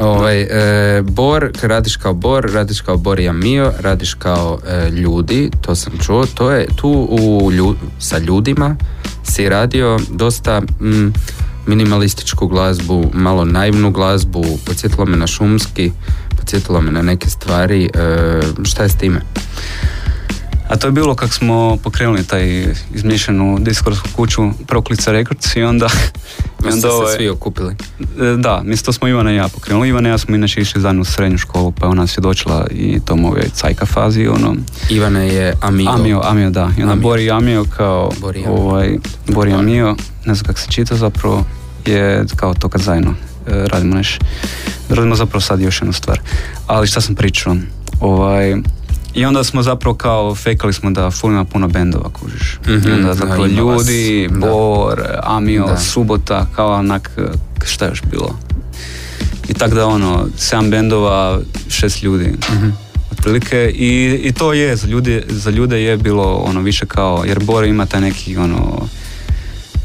[0.00, 5.74] Ovaj, e, bor, radiš kao bor, radiš kao Borija Mio, radiš kao e, ljudi, to
[5.74, 8.76] sam čuo, to je tu u lju- sa ljudima
[9.24, 11.12] si radio dosta mm,
[11.66, 15.92] minimalističku glazbu, malo naivnu glazbu, podsjetilo me na šumski,
[16.36, 19.20] podsjetilo me na neke stvari, e, šta je s time?
[20.68, 25.86] A to je bilo kako smo pokrenuli taj izmišljenu diskorsku kuću Proklica Records i onda...
[26.58, 27.74] i Ste onda se ovaj- svi okupili.
[28.00, 29.88] E, Da, mislim to smo Ivana i ja pokrenuli.
[29.88, 33.00] Ivana i ja smo inače išli zajedno u srednju školu, pa je ona svjedočila i
[33.04, 34.54] tom ovoj cajka fazi, ono...
[34.90, 35.90] Ivane je Amigo.
[35.90, 36.70] Amio, Amio, da.
[36.78, 37.02] I onda Amio.
[37.02, 38.10] Bori Amio kao...
[38.20, 38.60] Bori Amio.
[38.60, 38.98] Ovaj,
[39.28, 41.44] Bori Amio, ne znam kako se čita zapravo,
[41.86, 43.14] je kao to kad zajedno
[43.46, 44.24] e, radimo nešto.
[44.88, 46.20] Radimo zapravo sad još jednu stvar.
[46.66, 47.56] Ali šta sam pričao?
[48.00, 48.56] Ovaj,
[49.14, 52.58] I onda smo zapravo kao fejkali smo da full ima puno bendova, kužiš.
[52.66, 53.80] Mhm, I onda da, zapravo ima vas.
[53.80, 54.38] ljudi, Da.
[54.38, 55.76] Bor, Amio, Da.
[55.76, 57.22] Subota, kao onak, e,
[57.64, 58.38] šta je još bilo?
[59.48, 62.32] I tak da ono, sedam bendova, šest ljudi.
[62.52, 62.68] Mhm.
[63.12, 67.44] Otprilike i, i to je, za ljude, za ljude je bilo ono više kao, jer
[67.44, 68.88] Bore ima taj neki ono,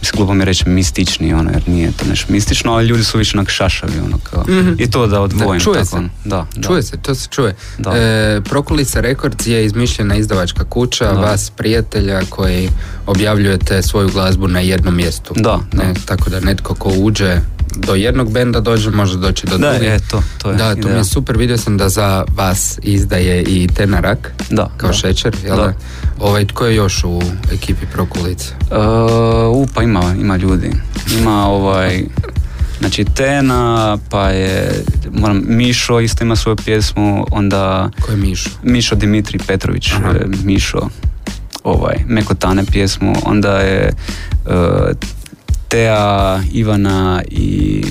[0.01, 3.37] mislim glupo mi reći mistični ono, jer nije to nešto mistično, ali ljudi su više
[3.37, 4.43] onak šašavi ono kao.
[4.49, 4.73] Mhm.
[4.77, 5.95] I to da odvojim Da, čuje tako, se.
[5.95, 6.09] ono.
[6.25, 6.67] Da, da.
[6.67, 7.55] Čuje se, to se čuje.
[7.77, 7.91] Da.
[7.91, 11.19] E, Prokulica Records je izmišljena izdavačka kuća, Da.
[11.19, 12.69] vas prijatelja koji
[13.07, 15.33] objavljujete svoju glazbu na jednom mjestu.
[15.37, 15.99] Da, Ne, da.
[16.05, 17.37] tako da netko ko uđe
[17.75, 19.87] do jednog benda dođe, može doći do Da, drugih.
[19.87, 23.43] je, to, to je Da, to mi je super, vidio sam da za vas izdaje
[23.43, 24.93] i Tenarak, Da, kao da.
[24.93, 25.63] šećer, jel da?
[25.63, 25.73] Da.
[26.19, 27.21] Ovaj, tko je još u
[27.53, 28.45] ekipi Prokulice?
[28.61, 28.77] Uh,
[29.53, 30.71] u, pa ima, ima ljudi.
[31.19, 32.03] Ima ovaj,
[32.79, 38.49] znači Tena, pa je, moram, Mišo isto ima svoju pjesmu, onda Ko je Mišo?
[38.63, 40.09] Mišo Dimitri Petrović, Aha.
[40.09, 40.89] e, Mišo,
[41.63, 43.93] ovaj, Mekotane pjesmu, onda je
[44.45, 44.53] e,
[45.71, 47.83] Tea, Ivana i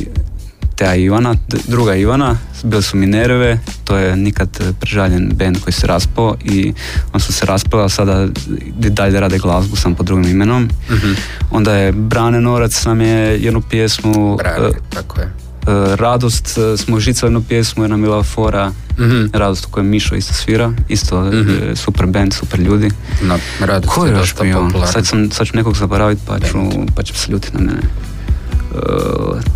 [0.76, 1.34] Teja Ivana,
[1.68, 6.72] druga Ivana, bili su Minerve, to je nikad prežaljen band koji se raspao i
[7.12, 8.28] on su se raspali, a sada
[8.76, 10.68] dalje rade glazbu sam pod drugim imenom.
[10.90, 11.12] Mhm.
[11.50, 15.32] Onda je Brane Norac nam je jednu pjesmu, Brane, e, tako je.
[15.62, 19.26] E, Radost e, smo žicali jednu pjesmu, jedna bila fora, Mhm.
[19.32, 21.50] Radost u kojoj Mišo isto svira, isto Mhm.
[21.50, 22.88] e, super band, super ljudi.
[23.22, 24.70] No, rado Ko je još bio?
[24.86, 26.58] Sad, sam, sad ću nekog zaboraviti pa ću,
[26.96, 27.80] pa će se ljuti na mene.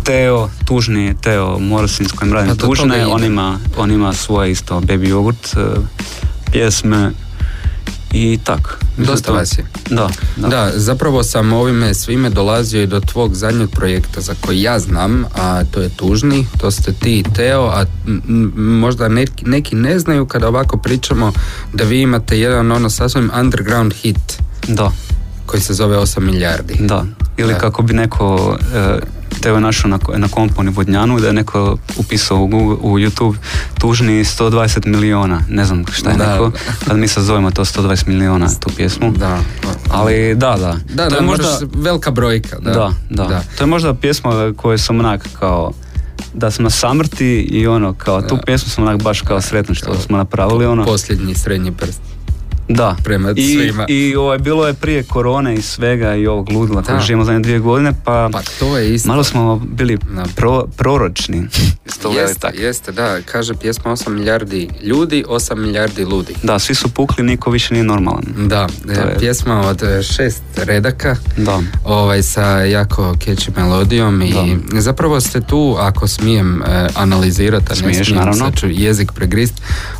[0.03, 4.13] Teo, tužni Teo Morosin s kojim Pa radim do toga tužne, on ima, on ima
[4.13, 5.83] svoje isto Baby Yogurt uh,
[6.51, 7.11] pjesme
[8.15, 8.79] i tak.
[8.97, 9.65] Dosta vas je.
[9.89, 10.47] Da, da.
[10.47, 15.25] Da, zapravo sam ovime svime dolazio i do tvog zadnjeg projekta za koji ja znam,
[15.35, 17.85] a to je Tužni, to ste ti i Teo, a
[18.55, 21.31] možda neki, neki ne znaju kada ovako pričamo
[21.73, 24.91] da vi imate jedan ono sasvim underground hit da,
[25.45, 26.75] koji se zove 8 milijardi.
[26.79, 27.05] da.
[27.37, 27.59] Ili Da.
[27.59, 29.03] kako bi neko uh,
[29.45, 33.35] Teo je našao na, na komponi Vodnjanu da je neko upisao u, Google, u YouTube
[33.79, 36.57] tužni 120 miliona, ne znam šta je Da, neko, da.
[36.89, 39.11] ali mi sad zovemo to 120 miliona tu pjesmu.
[39.11, 39.39] Da,
[39.89, 40.77] Ali da, da.
[40.93, 42.59] da, to da, je možda možda, velika brojka.
[42.59, 45.71] Da, da, da, To je možda pjesma koju sam onak kao
[46.33, 48.41] da na samrti i ono kao tu Da.
[48.41, 50.85] pjesmu sam onak baš kao sretan što smo napravili ono.
[50.85, 52.01] Posljednji srednji prst.
[52.67, 52.95] Da.
[53.03, 53.85] prema I, svima.
[53.87, 57.59] I ovaj, bilo je prije korone i svega i ovog ludila koji živimo zadnje dvije
[57.59, 59.07] godine pa, Pa to je isto.
[59.07, 59.97] malo smo bili
[60.35, 61.43] pro, proročni.
[61.87, 66.33] Isto Jeste, jeste, da, kaže pjesma 8 milijardi ljudi, 8 milijardi ludi.
[66.43, 68.23] Da, svi su pukli, niko više nije normalan.
[68.37, 71.61] Da, je- pjesma od e, šest redaka, Da.
[71.85, 74.33] ovaj, sa jako catchy melodijom i
[74.71, 78.45] zapravo ste tu, ako smijem e, analizirati, a ne Smiješ, smijem, naravno.
[78.45, 79.53] sad ću jezik pregrist,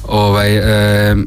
[0.03, 0.61] ovaj, e,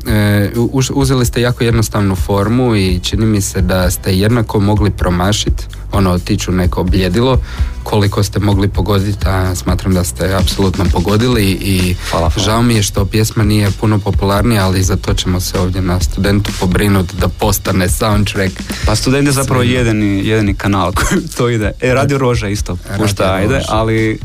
[0.06, 4.90] e, uz- uzeli ste jako jednostavnu formu i čini mi se da ste jednako mogli
[4.90, 7.40] promašiti, ono, otiću neko bljedilo,
[7.82, 12.44] koliko ste mogli pogoditi, a smatram da ste apsolutno pogodili i Hvala, hvala.
[12.44, 16.00] žao mi je što pjesma nije puno popularnija, ali za to ćemo se ovdje na
[16.00, 18.52] studentu pobrinuti da postane soundtrack.
[18.86, 21.72] Pa student je zapravo jedini, jedini kanal koji to ide.
[21.80, 24.18] E, Radio Roža isto pušta, ajde, ali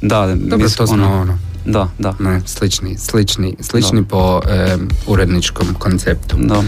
[0.00, 4.06] da, Dobro, mis- to smo ono, Da, da, ne, slični, slični, slični Da.
[4.06, 6.36] po em, uredničkom konceptu.
[6.40, 6.62] da.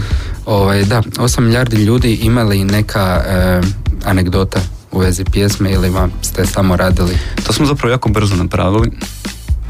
[0.45, 3.73] Ovaj, da, 8 milijardi ljudi imali neka em,
[4.05, 4.59] anegdota
[4.91, 7.17] u vezi pjesme ili vam ste samo radili?
[7.43, 8.91] To smo zapravo jako brzo napravili.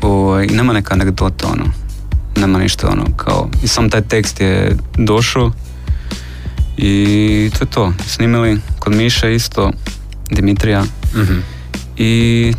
[0.02, 1.66] Ovaj, I nema neka anegdota, ono.
[2.38, 3.50] Nema ništa, ono, kao...
[3.64, 5.52] I sam taj tekst je došao
[6.78, 6.96] i
[7.58, 7.94] to je to.
[8.08, 9.72] Snimili kod Miše isto,
[10.32, 10.84] Dimitrija
[11.16, 11.40] Mhm,
[11.98, 12.54] i,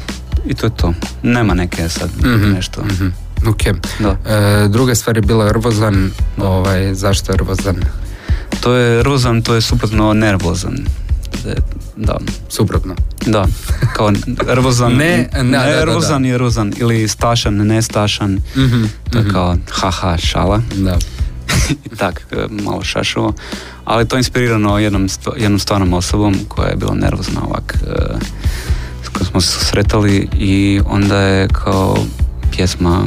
[0.47, 0.95] i to je to.
[1.23, 2.83] Nema neke sad mhm, nešto.
[2.85, 3.07] mhm.
[3.49, 3.63] Ok.
[3.99, 4.17] Da.
[4.35, 6.11] E, druga stvar je bila Rvozan.
[6.39, 7.77] Ovaj, zašto Rvozan?
[8.61, 10.77] To je rozan, to je suprotno nervozan.
[11.45, 11.55] Da,
[11.97, 12.19] Da,
[12.49, 12.95] Suprotno.
[13.27, 13.47] da.
[13.97, 14.11] Kao
[14.47, 15.77] nervozan, Ne, ne, da, da, da.
[15.77, 18.39] nervozan je rozan ili stašan, nestašan.
[18.57, 19.33] Mhm, To je mhm.
[19.33, 20.61] kao haha šala.
[20.77, 20.99] Da.
[21.99, 23.33] tak, e, malo šašovo.
[23.85, 27.91] Ali to je inspirirano jednom, jednom stvarnom osobom koja je bila nervozna ovak, e,
[29.13, 31.97] kojom smo se susretali i onda je kao
[32.51, 33.05] pjesma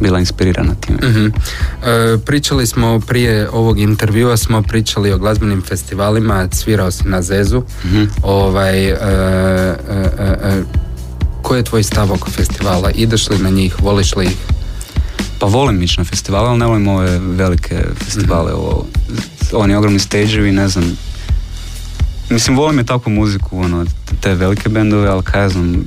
[0.00, 0.98] bila inspirirana time.
[1.10, 1.26] Mhm.
[1.26, 7.62] E, pričali smo prije ovog intervjua smo pričali o glazbenim festivalima, svirao si na Zezu.
[7.84, 8.04] Mhm.
[8.22, 8.96] Ovaj, e, e,
[10.18, 10.62] e, e,
[11.42, 12.90] koji je tvoj stav oko festivala?
[12.90, 14.36] Ideš li na njih, voliš li ih?
[15.38, 18.86] Pa volim ići na festivale, ali ne volim ove velike festivale, ovo,
[19.52, 20.96] oni ogromni stage ne znam.
[22.32, 23.84] Mislim, volim je takvu muziku, ono,
[24.20, 25.84] te velike bendove, ali kaj ja znam,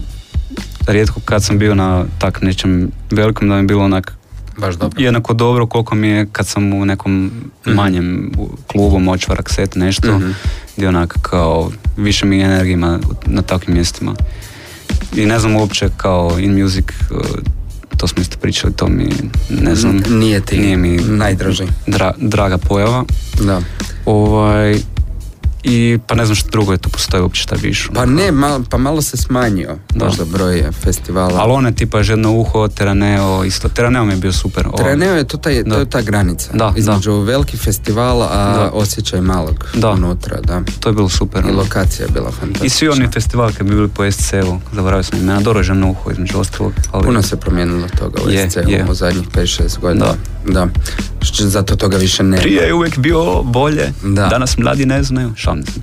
[0.87, 4.13] rijetko kad sam bio na tak nečem velikom da mi je bilo onak
[4.57, 5.01] Baš dobro.
[5.01, 7.31] jednako dobro koliko mi je kad sam u nekom
[7.65, 10.31] manjem u- klubu močvarak set nešto Mhm.
[10.77, 14.15] gdje onak kao više mi energije ima na takvim mjestima
[15.13, 17.17] i ne znam uopće kao in music uh,
[17.97, 19.09] to smo isto pričali to mi
[19.51, 21.63] ne znam nije ti nije mi najdraži.
[21.87, 23.03] dra- draga pojava
[23.39, 23.61] Da.
[24.05, 24.75] ovaj
[25.65, 28.59] i pa ne znam što drugo je tu postoji uopće šta više Pa ne, mal,
[28.69, 30.05] pa malo se smanjio Da.
[30.05, 31.33] možda broj festivala.
[31.35, 35.23] ali one tipa žedno uho, Teraneo isto, Teraneo mi je bio super Ovo- Treneo je
[35.23, 35.75] to, taj, to Da.
[35.75, 38.69] je ta granica Da, između velikih festivala, a Da.
[38.73, 39.89] osjećaj malog Da.
[39.89, 40.61] unutra, da.
[40.79, 41.57] to je bilo super I ono.
[41.57, 42.65] lokacija je bila fantastična.
[42.65, 45.87] I svi oni festivali kad bi bili po SC-u, zaboravio sam imena, dobro je žena
[45.87, 50.05] uho između ostalog, ali Puno se promijenilo toga u SC-u u zadnjih 5-6 godina.
[50.45, 50.51] Da.
[50.53, 50.67] da.
[51.25, 52.37] Zato toga više nema.
[52.37, 54.27] prije je uvijek bio bolje, Da.
[54.27, 55.79] danas mladi ne znaju, šalim se.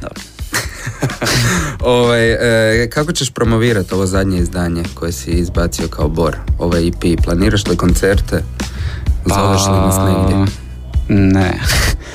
[1.80, 2.32] Ovaj,
[2.82, 7.22] e, kako ćeš promovirati ovo zadnje izdanje koje si izbacio kao bor, ovaj EP?
[7.24, 8.42] Planiraš li koncerte?
[9.26, 10.36] Zoveš li nas negdje?
[10.36, 10.60] Pa,
[11.08, 11.60] Ne.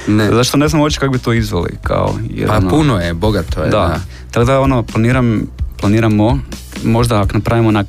[0.08, 0.30] Ne.
[0.32, 3.64] Zašto ne znam uopće kako bi to izveli, kao, jer Pa ono- puno je, bogato
[3.64, 3.66] je.
[3.66, 3.78] da.
[3.78, 4.00] da.
[4.32, 5.42] Tako da ono, planiram,
[5.78, 6.40] planiramo
[6.84, 7.88] možda ako napravimo onak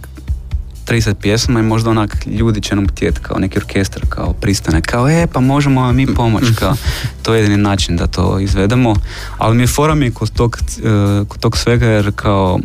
[0.86, 5.10] 30 pjesama i možda onak ljudi će nam htjeti kao neki orkestar kao pristane kao
[5.10, 6.76] e pa možemo vam mi pomoći kao
[7.22, 8.94] to je jedini način da to izvedemo
[9.38, 12.60] ali mi je fora mi kod tog, e, kod tog svega jer kao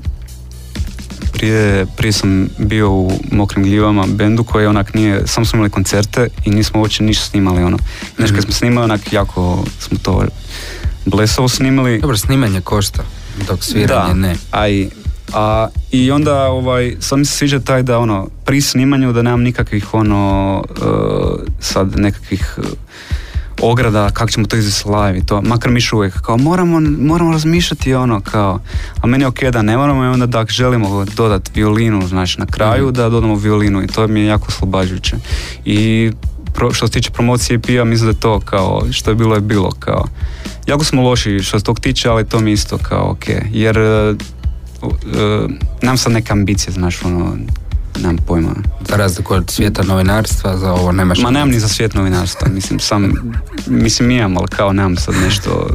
[1.41, 6.28] prije, prije sam bio u Mokrim gljivama bendu koji onak nije, samo smo imali koncerte
[6.45, 7.78] i nismo uopće ništa snimali ono.
[8.15, 10.26] Znaš, kad smo snimali onak jako smo to
[11.05, 11.99] blesavo snimali.
[11.99, 13.03] Dobro, snimanje košta,
[13.47, 14.36] dok sviranje da, ne.
[14.51, 14.89] A i,
[15.34, 19.41] a, i onda ovaj, sad mi se sviđa taj da ono, pri snimanju da nemam
[19.41, 20.84] nikakvih ono, e,
[21.59, 22.61] sad nekakvih e,
[23.61, 27.93] ograda kako ćemo to izvesti live i to, makar miš uvijek kao moramo, moramo razmišljati
[27.93, 28.59] ono kao,
[29.01, 32.45] a meni je ok da ne moramo i onda da želimo dodati violinu znači na
[32.45, 32.95] kraju Mhm.
[32.95, 35.15] da dodamo violinu i to mi je jako oslobađajuće
[35.65, 36.11] i
[36.53, 39.41] pro, što se tiče promocije EP-a mislim da je to kao što je bilo je
[39.41, 40.05] bilo kao
[40.67, 43.77] jako smo loši što se tog tiče ali to mi isto kao ok jer
[44.84, 45.47] e,
[45.82, 47.38] nemam sad neke ambicije znaš ono
[47.97, 48.51] nemam pojma
[48.82, 51.19] Za razliku od svijeta novinarstva, za ovo nemaš...
[51.19, 53.13] Ma nemam ni za svijet novinarstva, mislim sam,
[53.67, 55.69] mislim imam, ali kao nemam sad nešto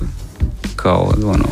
[0.76, 1.44] kao ono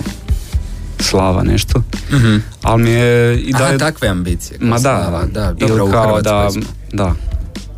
[1.00, 2.36] slava nešto, Mhm.
[2.62, 3.78] ali mi je i Aha, dalje...
[3.78, 4.59] takve ambicije.
[4.61, 6.72] Ma da, slava, da, dobro, ili u kao da, Hrvatskoj smo.
[6.94, 7.14] da,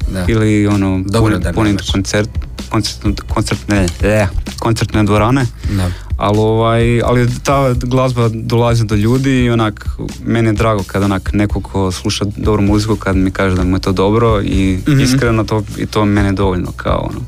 [0.08, 0.24] Da.
[0.28, 1.90] ili ono Dobro puni- da nemaš.
[1.90, 2.30] koncert,
[2.70, 5.90] koncert, koncertne, ne, koncertne dvorane, Da.
[6.18, 9.86] Ali ovaj, ali ta glazba dolazi do ljudi i onak,
[10.24, 13.76] meni je drago kad onak neko ko sluša dobru muziku, kad mi kaže da mu
[13.76, 15.00] je to dobro i Mhm.
[15.00, 17.20] iskreno to, i to mene dovoljno kao ono.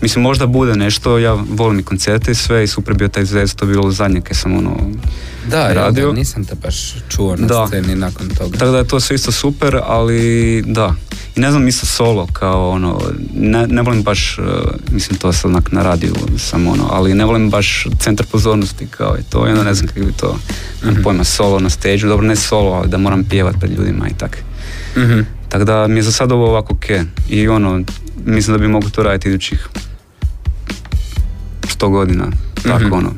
[0.00, 3.54] Mislim, možda bude nešto, ja volim i koncerte i sve i super bio taj zez,
[3.54, 4.76] to bilo zadnje kad sam ono,
[5.46, 6.06] Da, Radio.
[6.06, 6.76] da, nisam te baš
[7.08, 7.66] čuo na Da.
[7.66, 8.58] sceni nakon toga.
[8.58, 10.18] tako da je to sve isto super, ali
[10.62, 10.94] da.
[11.36, 13.00] I ne znam isto solo, kao ono,
[13.34, 14.44] ne, ne volim baš, uh,
[14.90, 19.16] mislim to sad onak na radiju sam ono, ali ne volim baš centar pozornosti kao
[19.16, 20.38] i to, i onda ne znam kako bi to,
[20.84, 24.14] nemam pojma, solo na stage dobro ne solo, ali da moram pjevat pred ljudima i
[24.14, 24.38] tak.
[24.96, 25.20] Mhm.
[25.48, 26.84] Tako da mi je za sad ovo ovako ok.
[27.28, 27.82] I ono,
[28.24, 29.68] mislim da bi mogu to raditi idućih
[31.62, 32.24] 100 godina.
[32.62, 32.92] Tako Mhm.
[32.92, 33.12] ono.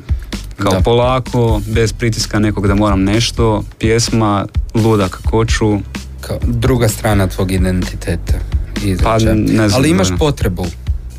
[0.56, 0.80] Kao Da.
[0.80, 5.78] polako, bez pritiska nekog da moram nešto, pjesma, luda kakoću.
[6.26, 8.32] Kao druga strana tvog identiteta.
[9.02, 10.16] Pa, ne znam, Ali imaš da.
[10.16, 10.66] potrebu.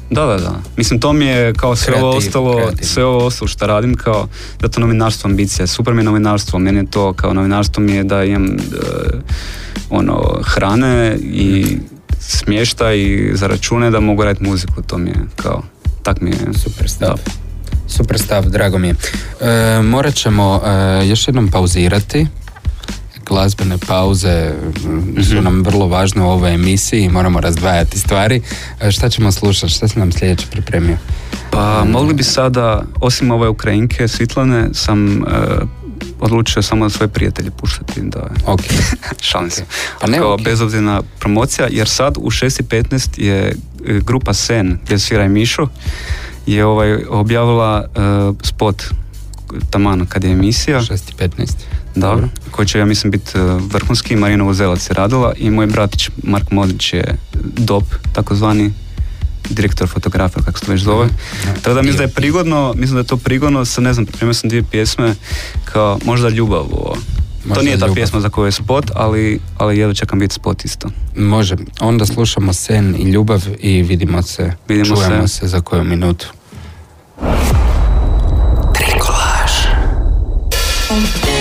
[0.09, 0.61] Da, da, da.
[0.77, 2.83] Mislim, to mi je kao sve ovo Kreativ- ostalo, kreativno.
[2.83, 4.27] sve ovo ostalo što radim kao,
[4.59, 5.67] da to novinarstvo ambicija.
[5.67, 8.57] Super mi je novinarstvo, meni je to kao novinarstvo mi je da imam e,
[9.89, 11.77] ono, hrane i
[12.19, 15.63] smješta i za račune da mogu raditi muziku, to mi je kao,
[16.03, 16.37] tak mi je.
[16.63, 17.15] Super stav.
[17.25, 17.31] Da.
[17.87, 18.95] Super stav, drago mi je.
[19.41, 22.27] E, morat ćemo e, još jednom pauzirati.
[23.27, 24.53] Glazbene pauze
[25.29, 28.41] su nam vrlo važne u ovoj emisiji i moramo razdvajati stvari.
[28.81, 29.73] E, šta ćemo slušati?
[29.73, 30.97] Šta si nam sljedeće pripremio?
[31.51, 35.25] Pa mogli bi sada, osim ove Ukrajinke, Svitlane, sam e,
[36.19, 38.61] odlučio samo svoje prijatelje puštati, da Ok.
[39.29, 39.65] šalim se.
[40.01, 40.41] Pa ne, Kao ok.
[40.41, 43.53] bezobzirna promocija, jer sad u 6.15 je e,
[43.99, 45.67] grupa Sen, gdje svira i Mišo,
[46.45, 47.99] je ovaj, objavila e,
[48.43, 48.83] spot
[49.69, 51.51] taman kad je emisija, 6.15.
[51.99, 52.29] da, Dobro.
[52.51, 53.41] koji će ja mislim biti e,
[53.73, 57.83] vrhunski, Marina Vozelac je radila i moj bratić Mark Modrić je DOP,
[58.13, 58.73] takozvani
[59.49, 61.05] direktor fotografa, kako se to već zove.
[61.05, 61.53] Mhm.
[61.61, 64.33] Tako da mislim da je prigodno, mislim da je to prigodno, sa ne znam, pripremio
[64.33, 65.15] sam dvije pjesme,
[65.65, 66.95] kao možda ljubav ovo.
[67.45, 67.95] Možda to nije ta ljubav.
[67.95, 70.89] pjesma za koju je spot, ali, ali jedva čekam biti spot isto.
[71.15, 71.55] Može.
[71.79, 74.53] Onda slušamo sen i ljubav i vidimo se.
[74.67, 75.37] Vidimo čujemo se.
[75.39, 76.27] se za koju minutu.
[80.89, 81.36] Ubijam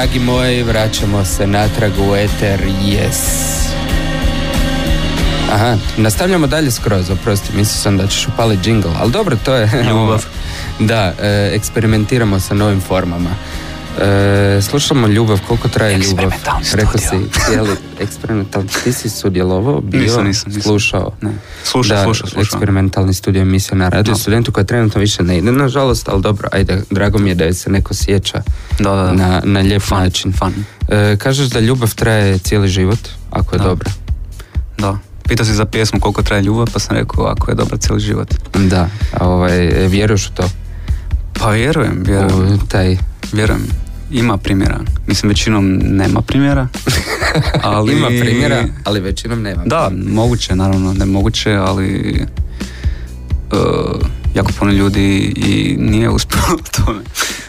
[0.00, 3.20] dragi moji, vraćamo se natrag u eter, yes.
[5.52, 9.70] Aha, nastavljamo dalje skroz, oprosti, mislio sam da ćeš upaliti jingle, ali dobro, to je...
[9.90, 10.24] Ljubav.
[10.78, 13.30] da, e, eksperimentiramo sa novim formama.
[14.00, 16.32] E, slušamo ljubav, koliko traje ljubav?
[16.74, 17.28] Rekao si studio.
[17.46, 17.70] cijeli
[18.00, 20.62] eksperimentalni, ti si sudjelovao, bio, Nisam, nisam, nisam.
[20.62, 21.12] slušao.
[21.20, 21.30] Ne.
[21.64, 22.42] Slušao, da, slušao, slušao.
[22.42, 24.18] eksperimentalni studio emisija na radio Da.
[24.18, 27.54] studentu koja trenutno više ne ide, nažalost, ali dobro, ajde, drago mi je da je
[27.54, 28.42] se neko sjeća
[28.80, 30.32] Da, da, na, na lijep Fun, način.
[30.32, 30.52] fun.
[30.88, 32.98] E, kažeš da ljubav traje cijeli život,
[33.30, 33.64] ako je Da.
[33.64, 33.90] dobra.
[34.78, 34.98] Da.
[35.28, 38.34] Pitao si za pjesmu koliko traje ljubav, pa sam rekao ako je dobra cijeli život.
[38.54, 40.48] Da, a ovaj, e, vjeruješ u to?
[41.32, 42.54] Pa vjerujem, vjerujem.
[42.54, 42.96] U taj,
[43.32, 43.62] Vjerujem.
[44.10, 44.80] Ima primjera.
[45.06, 46.68] Mislim, većinom nema primjera.
[47.62, 47.92] Ali...
[47.92, 49.62] Ima primjera, ali većinom nema.
[49.66, 52.14] Da, moguće, naravno, ne moguće, ali
[53.52, 54.00] uh,
[54.34, 57.00] jako puno ljudi i nije uspjelo u tome.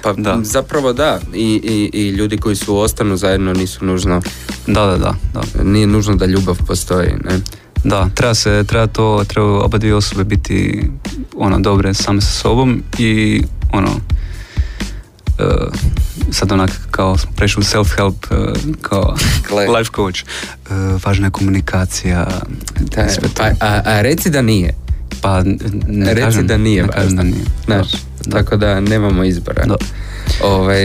[0.04, 0.40] Pa Da.
[0.44, 4.22] zapravo da, I, i, i ljudi koji su ostanu zajedno nisu nužno,
[4.68, 5.64] Da, da, da, da.
[5.64, 7.40] nije nužno da ljubav postoji, ne?
[7.84, 10.84] Da, treba se, treba to, treba oba dvije osobe biti
[11.36, 13.42] ono dobre same sa sobom i
[13.74, 15.74] ono uh,
[16.32, 19.16] sad onak kao smo prešli u self-help uh, kao
[19.50, 19.68] Gle.
[19.68, 22.28] life coach uh, važna je komunikacija
[22.80, 23.30] Da, sve to.
[23.38, 24.74] pa, a, a reci da nije.
[25.22, 25.44] Pa
[25.88, 27.88] ne Reci kažem, da nije ne kažem da nije Znaš,
[28.26, 28.32] Da.
[28.32, 29.64] tako da nemamo izbora.
[29.66, 29.76] Da.
[30.44, 30.84] Ovaj,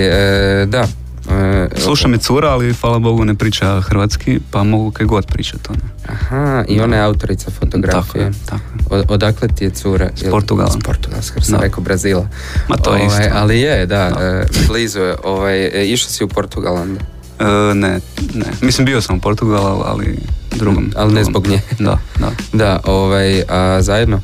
[0.62, 0.86] e, da.
[1.30, 5.60] E, Sluša me cura, ali hvala Bogu ne priča hrvatski, pa mogu kaj god pričat.
[5.68, 5.78] Ono.
[6.08, 8.24] Aha, i ona je autorica Tako fotografije.
[8.24, 8.62] je, tako
[8.94, 9.00] je.
[9.00, 10.10] O- odakle ti je cura?
[10.16, 10.70] S Portugala.
[10.70, 11.60] S Portugala, skoro sam Da.
[11.60, 12.28] rekao Brazila.
[12.68, 13.36] Ma to je Ovaj, isto.
[13.36, 14.24] Ali je, da, Da.
[14.24, 15.14] e, blizu je.
[15.24, 17.00] Ovaj, e, išao si u Portugal onda?
[17.38, 18.00] E, ne,
[18.34, 18.46] ne.
[18.60, 20.18] Mislim, bio sam u Portugalu, ali
[20.56, 20.92] drugom.
[20.96, 21.32] Ali ne drugom.
[21.32, 21.60] zbog nje.
[21.86, 22.30] Da, da.
[22.52, 24.20] Da, ovaj, a zajedno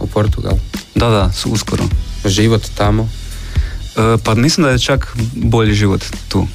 [0.00, 0.52] u Portugal.
[0.94, 1.84] Da, da, uskoro.
[2.24, 3.08] Život tamo.
[3.96, 6.46] E, pa mislim da je čak bolji život tu.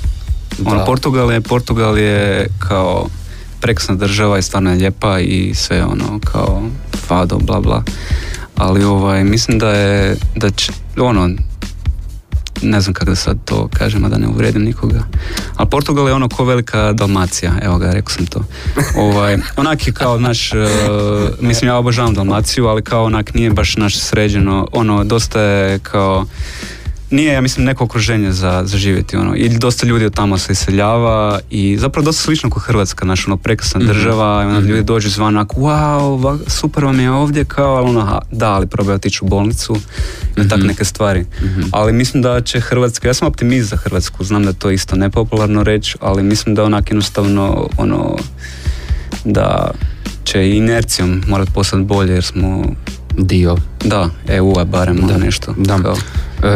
[0.66, 0.86] Ono, Da.
[0.86, 3.08] Portugal je, Portugal je kao
[3.62, 6.64] prekrasna država i stvarno je lijepa i sve ono kao
[7.08, 7.84] fado, bla bla.
[8.56, 11.30] Ali ovaj, mislim da je, da će, ono,
[12.62, 15.04] ne znam kako da sad to kažem, a da ne uvredim nikoga.
[15.56, 18.44] Ali Portugal je ono ko velika Dalmacija, evo ga, rekao sam to.
[18.98, 20.68] Ovaj, onak je kao naš, e,
[21.40, 26.26] mislim ja obožavam Dalmaciju, ali kao onak nije baš naš sređeno, ono, dosta je kao,
[27.12, 30.52] nije, ja mislim, neko okruženje za, za živjeti, ono, i dosta ljudi od tamo se
[30.52, 33.88] iseljava i zapravo dosta slično kao Hrvatska, naš, ono, prekrasna Mhm.
[33.88, 38.22] država, i onda ljudi dođu izvana, onako, wow, super vam je ovdje, kao, ali ono,
[38.32, 39.76] da, ali probaju otići u bolnicu,
[40.38, 40.68] i tak Mhm.
[40.68, 41.26] neke stvari.
[41.72, 44.96] Ali mislim da će Hrvatska, ja sam optimist za Hrvatsku, znam da je to isto
[44.96, 48.18] nepopularno reći, ali mislim da onak jednostavno, ono,
[49.26, 49.72] da
[50.24, 52.64] će i inercijom morat postati bolje, jer smo,
[53.14, 53.58] Dio.
[53.82, 55.54] da, EU-a barem, Da, da, nešto.
[55.58, 55.78] da.
[55.78, 55.96] Kao,
[56.44, 56.48] E,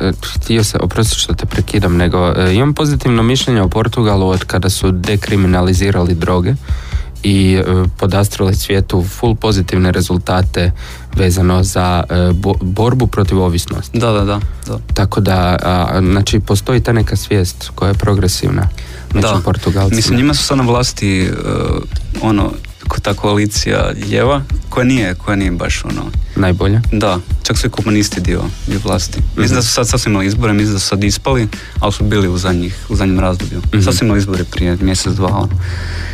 [0.00, 4.44] e, htio se, oprosti što te prekidam, nego e, imam pozitivno mišljenje o Portugalu od
[4.44, 6.54] kada su dekriminalizirali droge
[7.22, 7.64] i e,
[7.98, 10.72] podastrili svijetu full pozitivne rezultate
[11.14, 13.98] vezano za e, bo- borbu protiv ovisnosti.
[13.98, 14.78] da, da, da, da.
[14.94, 18.68] Tako da, a, znači, postoji ta neka svijest koja je progresivna
[19.14, 19.40] među Da.
[19.44, 19.96] Portugalcima.
[19.96, 21.82] Mislim, njima su sad na vlasti uh,
[22.22, 22.52] ono,
[23.02, 26.02] ta koalicija ljeva, koja nije, koja nije baš ono,
[26.36, 26.80] Najbolje.
[26.92, 29.18] da, čak su i komunisti dio, dio vlasti.
[29.18, 29.40] Mhm.
[29.40, 31.48] Mislim da su sad sasvim imali izbore, mislim da su sad ispali,
[31.80, 33.60] ali su bili u, zadnjih, u zadnjem razdoblju.
[33.84, 35.48] Sad su imali izbore prije mjesec, dva, ono.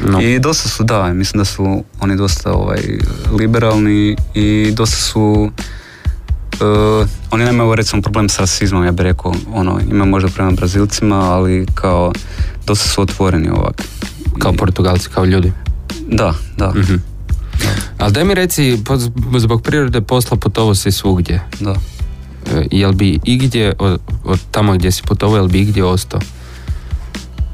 [0.02, 0.10] Mhm.
[0.12, 0.20] No.
[0.22, 2.80] I dosta su, da, mislim da su oni dosta ovaj,
[3.38, 5.50] liberalni i dosta su
[6.62, 11.16] Uh, oni nemaju recimo problem sa rasizmom, ja bih rekao, ono, imaju možda prema Brazilcima,
[11.16, 12.12] ali kao
[12.66, 13.82] dosta su otvoreni ovak.
[14.38, 15.52] Kao I- Portugalci, kao ljudi.
[16.08, 16.94] Da, da, Mhm.
[17.98, 18.78] Ali daj mi reci,
[19.36, 21.40] zbog prirode posla putovao si svugdje.
[21.60, 21.74] da.
[22.48, 26.20] E, jel bi igdje, od, od tamo gdje si putovao, jel bi igdje ostao?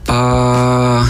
[0.06, 1.04] Pa,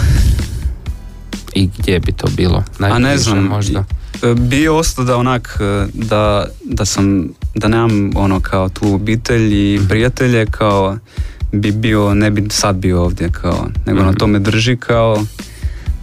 [1.53, 2.63] I gdje bi to bilo?
[2.79, 3.83] a ne Najbliže znam, možda.
[4.23, 9.53] e, bi ostao da onak, e, da, da sam, da nemam ono kao tu obitelj
[9.53, 10.97] i prijatelje, kao
[11.51, 14.17] bi bio, ne bi sad bio ovdje, kao, nego na Mhm.
[14.17, 15.23] to me drži kao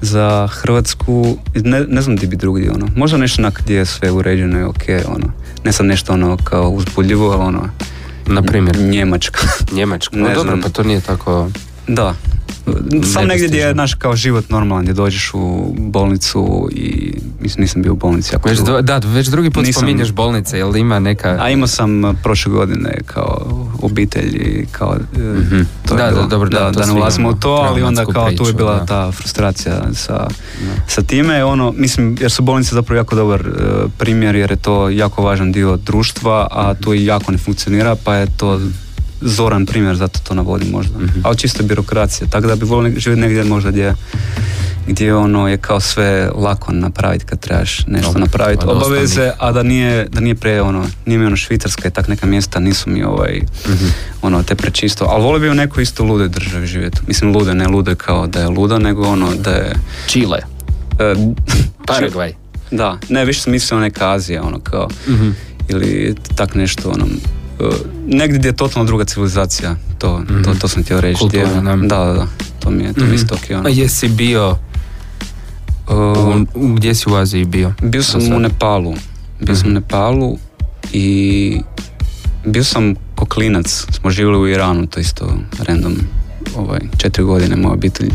[0.05, 4.11] za Hrvatsku, ne, ne znam di bi drugdje, ono, možda nešto onak gdje je sve
[4.11, 5.27] uređeno i ok, ono,
[5.65, 7.69] ne sam nešto ono kao uzbudljivo, ali ono,
[8.27, 9.41] Na primjer, Njemačka.
[9.73, 10.17] Njemačka.
[10.17, 10.61] Ne No dobro, znam.
[10.63, 11.49] pa to nije tako...
[11.89, 12.15] Da.
[13.05, 17.83] Sam negdje gdje je naš kao život normalan, gdje dođeš u bolnicu i mislim nisam
[17.83, 20.99] bio u bolnici jako Već, dvo- da, već drugi put Nisam- spominješ bolnice, jel ima
[20.99, 21.39] neka...
[21.41, 23.47] A imao sam uh, prošle godine kao
[23.83, 25.61] obitelj i kao Mhm.
[25.83, 28.05] to je Da, bilo- da, dobro, da, to da ne ulazimo u to, ali onda
[28.05, 28.87] kao tu je priču, bila da.
[28.87, 30.27] ta frustracija sa,
[30.89, 33.55] sa time, ono, mislim, jer su bolnice zapravo jako dobar uh,
[33.99, 38.15] primjer, jer je to jako važan dio društva, a tu i jako ne funkcionira, pa
[38.15, 38.61] je to
[39.25, 40.99] zoran primjer, zato to navodim možda.
[40.99, 41.21] Mhm.
[41.23, 43.95] Ali čisto birokracija, tako da bi volio živjeti negdje možda gdje
[44.89, 49.63] gdje ono je kao sve lako napraviti kad trebaš nešto Dobro, napraviti obaveze, a da
[49.63, 53.03] nije, da nije pre ono, nije mi ono Švicarska i tak neka mjesta nisu mi
[53.05, 53.85] ovaj, Mhm.
[54.23, 56.99] ono te prečisto, ali volio bi u nekoj isto lude državi živjeti.
[57.07, 59.75] Mislim lude, ne lude kao da je luda, nego ono da je...
[60.07, 60.39] Chile.
[60.99, 61.15] e,
[61.87, 62.33] Paragvaj.
[62.71, 65.31] da, ne, više sam mislio neka Azija, ono kao, Mhm.
[65.69, 67.07] ili tak nešto, ono,
[68.07, 71.19] negdje gdje je totalno druga civilizacija, to, to, to sam htio reći.
[71.19, 71.77] Kultura, gdje- da.
[71.77, 72.27] da, da,
[72.61, 73.67] to mi je, to isto ok, ono.
[73.67, 74.57] A jesi bio,
[75.91, 77.73] E, u, u- gdje si u Aziji bio?
[77.83, 78.39] Bio sam u?
[78.39, 78.95] Nepalu.
[79.41, 80.39] Bio sam u Nepalu
[80.93, 81.61] i
[82.45, 83.87] bio sam ko klinac.
[83.91, 85.97] Smo živjeli u Iranu, to isto random.
[86.57, 88.11] Ovaj, četiri godine moja obitelj.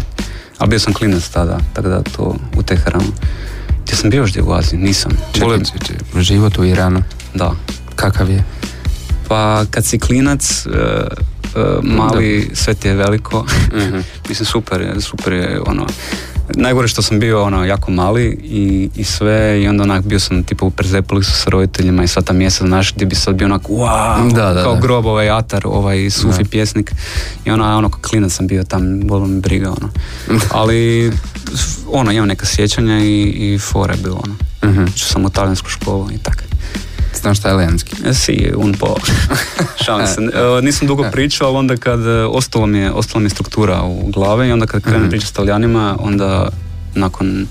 [0.58, 3.06] Ali bio sam klinac tada, tako da to u Teheranu.
[3.84, 4.80] Gdje sam bio još gdje u Aziji?
[4.80, 5.12] Nisam.
[5.34, 5.50] Čekaj,
[5.88, 7.04] čekaj, život u Iranu.
[7.34, 7.52] Da.
[7.96, 8.44] Kakav je?
[9.30, 13.46] Pa kad si klinac, e, e, mali, sve ti je veliko.
[14.30, 15.88] Mislim, super je, super je, ono,
[16.56, 20.44] najgore što sam bio, ono, jako mali i, i sve, i onda onak bio sam
[20.44, 23.62] tipa u Perzepolisu sa roditeljima i sva ta mjesta, znaš, gdje bi sad bio onak,
[23.62, 24.80] wow, Da, da, kao da.
[24.80, 26.92] grob, ovaj atar, ovaj sufi pjesnik
[27.46, 29.90] i ono, ono, kao klinac sam bio tam, bilo mi briga, ono.
[30.52, 31.12] Ali,
[31.92, 34.36] ono, imam neka sjećanja i, i fora je bilo, ono.
[34.74, 34.86] Mhm.
[34.96, 36.49] Što sam u talijansku školu i tako.
[37.14, 37.96] Znaš talijanski?
[38.06, 38.96] E, Si, un po.
[39.86, 40.22] Šalim se.
[40.24, 43.82] E, nisam dugo pričao, ali onda kad e, ostalo mi je, ostala mi je struktura
[43.84, 45.10] u glavi i onda kad krenem Mhm.
[45.10, 46.50] pričati s talijanima, onda
[46.96, 47.48] nakon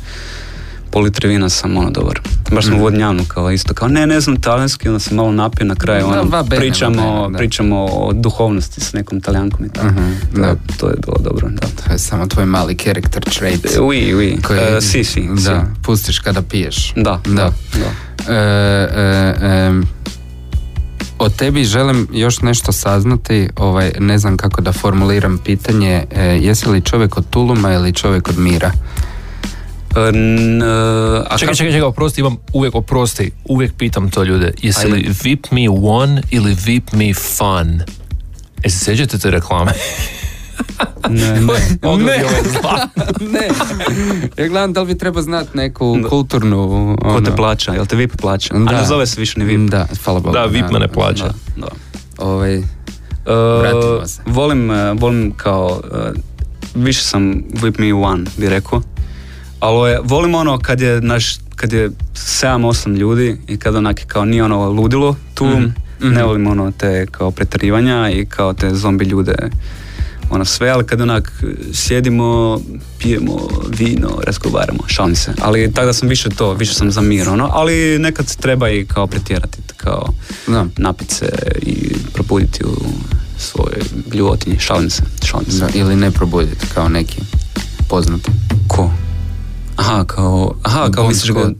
[0.91, 2.21] pol litre vina sam ono dobar.
[2.51, 5.67] Baš sam u vodnjanu kao isto, kao ne, ne znam talijanski, onda sam malo napio
[5.67, 7.39] na kraju, Da, ono, va bene, pričamo, bene, da.
[7.39, 9.87] pričamo o duhovnosti s nekom talijankom i tako.
[9.87, 10.55] Mhm, To, da.
[10.77, 11.61] to je bilo dobro, da.
[11.61, 13.67] To je samo tvoj mali character trait.
[13.79, 14.43] Oui, oui.
[14.43, 15.45] Koji, E, si, si, si.
[15.45, 16.93] Da, pustiš kada piješ.
[16.97, 17.51] Da, da, Da.
[17.75, 18.08] da.
[18.29, 19.35] E, e,
[19.67, 19.87] em,
[21.19, 26.69] o tebi želim još nešto saznati, ovaj, ne znam kako da formuliram pitanje, e, jesi
[26.69, 28.71] li čovjek od Tuluma ili čovjek od Mira?
[29.97, 30.67] E, n- e,
[31.31, 34.53] a Čekaj, čekaj, čekaj, oprosti, imam uvijek, oprosti, uvijek pitam to ljude.
[34.63, 37.81] Jesi li VIP me one ili VIP me fun?
[38.63, 39.73] E se sjećate te reklame?
[41.09, 41.41] Ne,
[41.83, 42.89] Odgodi ove zla.
[43.23, 43.49] ne,
[44.37, 46.57] ja gledam da li bi trebao znati neku kulturnu...
[47.01, 47.73] Ko ono- te plaća?
[47.73, 48.55] Jel te VIP plaća?
[48.55, 48.73] A Da.
[48.73, 49.71] ne zove se više ni VIP.
[49.71, 50.33] Da, hvala Bogu.
[50.33, 51.25] Da, VIP me ne plaća.
[51.25, 51.69] Da, da.
[52.19, 52.63] Ovaj, E,
[54.07, 54.23] se.
[54.27, 56.13] volim, e, volim kao, e,
[56.75, 58.83] više sam VIP me one, bi rekao.
[59.61, 61.25] Ali je, volim ono kad je naš,
[61.57, 65.67] kad je 7-8 ljudi i kad onak kao nije ono ludilo tu, Mhm.
[66.05, 69.35] ne volim ono te kao pretarivanja i kao te zombi ljude
[70.31, 72.61] ono sve, ali kad onak sjedimo,
[72.99, 75.33] pijemo vino, razgovaramo, šalim se.
[75.41, 78.87] Ali tako da sam više to, više sam za mir, ono, ali nekad treba i
[78.87, 80.09] kao pretjerati, kao
[80.47, 80.67] da.
[80.77, 81.29] napit se
[81.63, 82.77] i probuditi u
[83.39, 85.59] svojoj gljuvotinji, šalim se, šalim se.
[85.59, 87.21] Da, ili ne probuditi kao neki
[87.89, 88.31] poznati.
[88.69, 88.91] Ko?
[89.77, 91.51] Aha, kao, aha, kao misliš ga,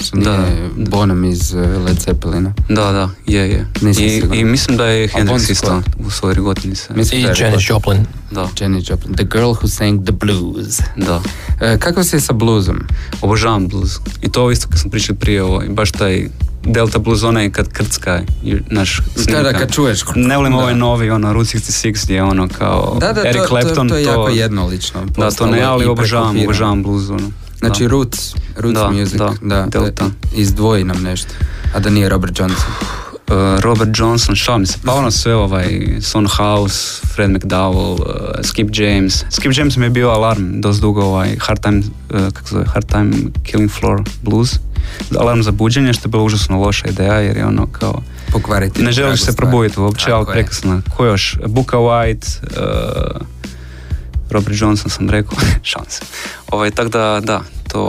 [0.00, 2.52] Što Da, nije Bonham iz uh, Led Zeppelina.
[2.68, 3.66] da, da, je, je.
[3.80, 4.22] Nisam I.
[4.32, 6.94] I mislim da je Hendrix isto u svojoj rigotini se.
[6.94, 8.06] Mislim I da Janis Joplin.
[8.30, 9.14] Da, Janis Joplin.
[9.14, 10.80] The girl who sang the blues.
[10.96, 11.22] da.
[11.60, 12.80] E, kako si sa bluzom?
[13.20, 13.90] Obožavam blues.
[14.22, 16.28] I to isto kad smo pričali prije ovo, baš taj
[16.64, 19.42] Delta blues onaj kad krcka i naš snimka.
[19.42, 20.00] Da, da, kad čuješ.
[20.14, 20.58] Ne volim Da.
[20.58, 23.88] ovaj novi, ono, Route 66 gdje je ono kao Da, da, Eric to, Clapton.
[23.88, 25.00] to, to je jako jednolično.
[25.16, 27.30] Da, to ne, ali obožavam, obožavam blues, ono.
[27.60, 27.88] Znači da.
[27.88, 30.04] Roots, Roots Da, Music, da, da, Delta.
[30.34, 31.28] izdvoji nam nešto.
[31.74, 32.70] A da nije Robert Johnson.
[33.28, 38.00] Uh, Robert Johnson, šalim se, pa ono sve ovaj, Son House, Fred McDowell, uh,
[38.42, 39.24] Skip James.
[39.30, 42.86] Skip James mi je bio alarm dosta dugo, ovaj, Hard Time, uh, kako zove, Hard
[42.86, 43.10] Time
[43.42, 44.50] Killing Floor Blues.
[45.18, 48.02] Alarm za buđenje, što je bila užasno loša ideja, jer je ono kao,
[48.32, 48.82] Pokvariti.
[48.82, 50.32] ne želiš se probuditi uopće, ali je.
[50.32, 50.82] prekasno.
[50.96, 51.36] Ko još?
[51.46, 53.20] Buka White, uh,
[54.30, 55.38] Robert Johnson sam rekao,
[55.88, 56.00] se.
[56.50, 57.86] Ovaj, tako da, da, to,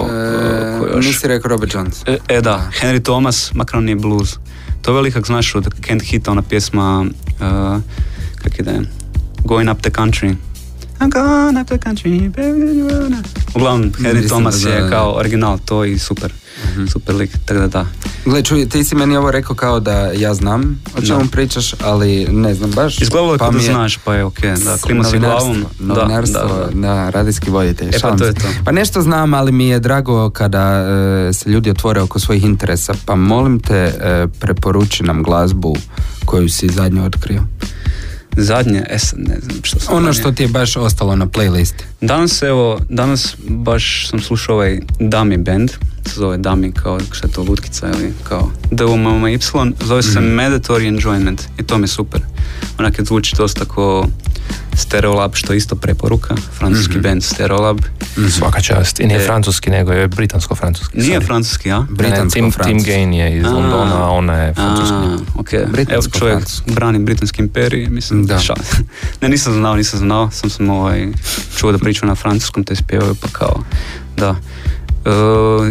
[0.79, 1.05] ko E, još?
[1.05, 2.13] nisi rekao Robert Johnson.
[2.13, 4.29] E, e, da, Henry Thomas, makar on blues.
[4.81, 7.81] To je velik, kak znaš, od Kent Hita, ona pjesma, uh,
[8.43, 8.79] kak ide,
[9.43, 10.35] Going Up the Country.
[11.01, 13.23] I'm going up the country, baby, you wanna.
[13.55, 16.31] Uglavnom, Henry Thomas da, je kao original, to i super,
[16.87, 17.85] super lik, tako da da.
[18.25, 21.27] Gle, čuj, ti si meni ovo rekao kao da ja znam o čemu Da.
[21.27, 23.01] pričaš, ali ne znam baš.
[23.01, 25.65] Izgledalo je pa kao da je- znaš, pa je okej, da, klima si glavom.
[25.79, 27.09] Da, Novinarstvo, da, da, da.
[27.09, 27.87] radijski voditelj.
[27.87, 28.47] E, pa to je to.
[28.65, 30.85] Pa nešto znam, ali mi je drago kada
[31.29, 32.93] e, se ljudi otvore oko svojih interesa.
[33.05, 35.75] Pa molim te, e, preporuči nam glazbu
[36.25, 37.41] koju si zadnje otkrio.
[38.33, 40.19] Zadnje, e sad ne znam što sam Ono zadnje.
[40.19, 41.83] što ti je baš ostalo na playlisti.
[42.01, 45.71] Danas evo, danas baš sam slušao ovaj Dummy Band.
[46.05, 49.39] Se zove Dummy, kao šta je to lutkica ili kao D-U-M-M-Y,
[49.81, 52.21] zove se Mandatory Enjoyment i to mi je super.
[52.79, 54.05] Onak je zvuči dosta kao
[54.75, 57.79] Stereolab, što je isto preporuka, francuski band Stereolab.
[58.29, 58.99] Svaka čast.
[58.99, 59.25] I nije E.
[59.25, 60.97] francuski, nego je britansko-francuski.
[60.97, 61.25] Nije sorry.
[61.25, 61.79] francuski, a?
[61.79, 62.91] Ne, ne, Britansko Tim, Tim francuski.
[62.91, 63.49] Gain je iz A.
[63.49, 64.93] Londona, a ona je francuski.
[64.93, 65.53] A, ok.
[65.53, 66.71] Evo Britansko čovjek francuski.
[66.71, 68.25] brani britanski imperij, mislim.
[68.25, 68.39] Da.
[68.39, 68.55] šal-
[69.21, 71.07] ne, nisam znao, nisam znao, sam sam ovaj,
[71.57, 73.63] čuo da pričaju na francuskom, te spjevaju, pa kao,
[74.17, 74.35] da.
[75.05, 75.09] E,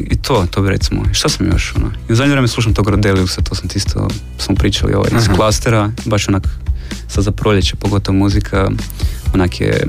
[0.02, 1.02] I to, to bi recimo.
[1.12, 1.90] Šta sam još, ono?
[2.08, 4.08] I u zadnje vrijeme slušam tog Rodeliusa, to sam ti isto,
[4.38, 6.48] smo pričali ovaj, iz klastera, baš onak,
[7.08, 8.70] sad za proljeće, pogotovo muzika,
[9.34, 9.86] onak je,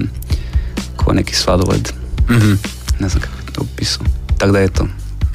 [0.95, 1.89] ko neki sladoled,
[2.29, 2.51] Mhm.
[2.99, 4.03] ne znam kako bi to opisao.
[4.37, 4.87] Tako da eto,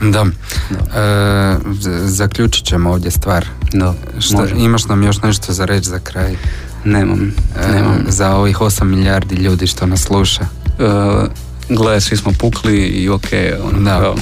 [0.02, 0.24] Da.
[0.70, 1.00] Da.
[1.00, 1.58] E,
[2.04, 3.46] zaključit ćemo ovdje stvar.
[3.72, 3.94] da,
[4.32, 4.54] može.
[4.56, 6.36] imaš nam još nešto za reći za kraj?
[6.84, 8.04] Nemam, E, nemam.
[8.08, 10.42] za ovih 8 milijardi ljudi što nas sluša.
[10.42, 11.28] uh,
[11.68, 13.28] gle, svi smo pukli i ok,
[13.62, 14.00] ono, Da.
[14.00, 14.16] kao,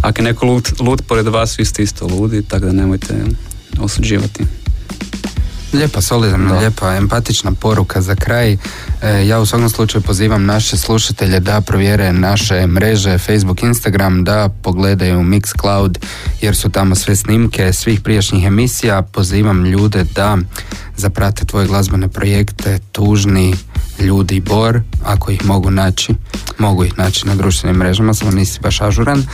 [0.00, 3.14] ako je neko lud, lud pored vas, vi ste isto ludi, tako da nemojte
[3.80, 4.44] osuđivati.
[5.72, 8.52] Lijepa, solidna, lijepa, empatična poruka za kraj.
[8.52, 14.48] E, ja u svakom slučaju pozivam naše slušatelje da provjere naše mreže Facebook, Instagram, da
[14.62, 15.98] pogledaju Mixcloud
[16.40, 19.02] jer su tamo sve snimke svih prijašnjih emisija.
[19.02, 20.38] Pozivam ljude da
[20.96, 23.54] zaprate tvoje glazbene projekte, tužni,
[24.00, 26.14] ljudi Bor, ako ih mogu naći.
[26.58, 29.26] Mogu ih naći na društvenim mrežama, samo nisi baš ažuran.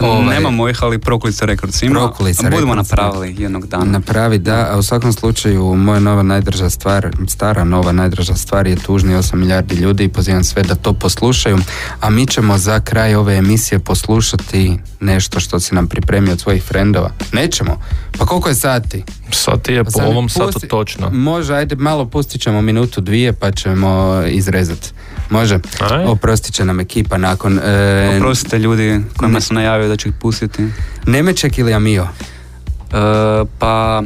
[0.00, 2.12] Ovaj, Nema mojih, ali Prokulica Records ima.
[2.50, 3.84] Budemo napravili jednog dana.
[3.84, 8.76] Napravi da, a u svakom slučaju moja nova najdraža stvar, stara nova najdraža stvar je
[8.76, 11.58] tužni 8 milijardi ljudi i pozivam sve da to poslušaju,
[12.00, 16.62] a mi ćemo za kraj ove emisije poslušati nešto što si nam pripremio od svojih
[16.62, 17.10] frendova.
[17.32, 17.80] Nećemo.
[18.18, 19.04] Pa koliko je sati?
[19.32, 21.10] Sad ti je po ovom pusti- satu točno.
[21.10, 24.90] Može, ajde malo pustit ćemo minutu dvije pa ćemo izrezati.
[25.30, 25.58] Može?
[25.80, 26.04] Aj.
[26.04, 27.58] Oprostit će nam ekipa nakon.
[27.58, 29.40] E, Oprostite ljudi kojima ne.
[29.40, 30.66] sam najavio da ću ih pustiti.
[31.06, 32.02] Nemeček ili Amio?
[32.02, 34.02] Uh, pa,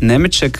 [0.00, 0.58] Nemeček,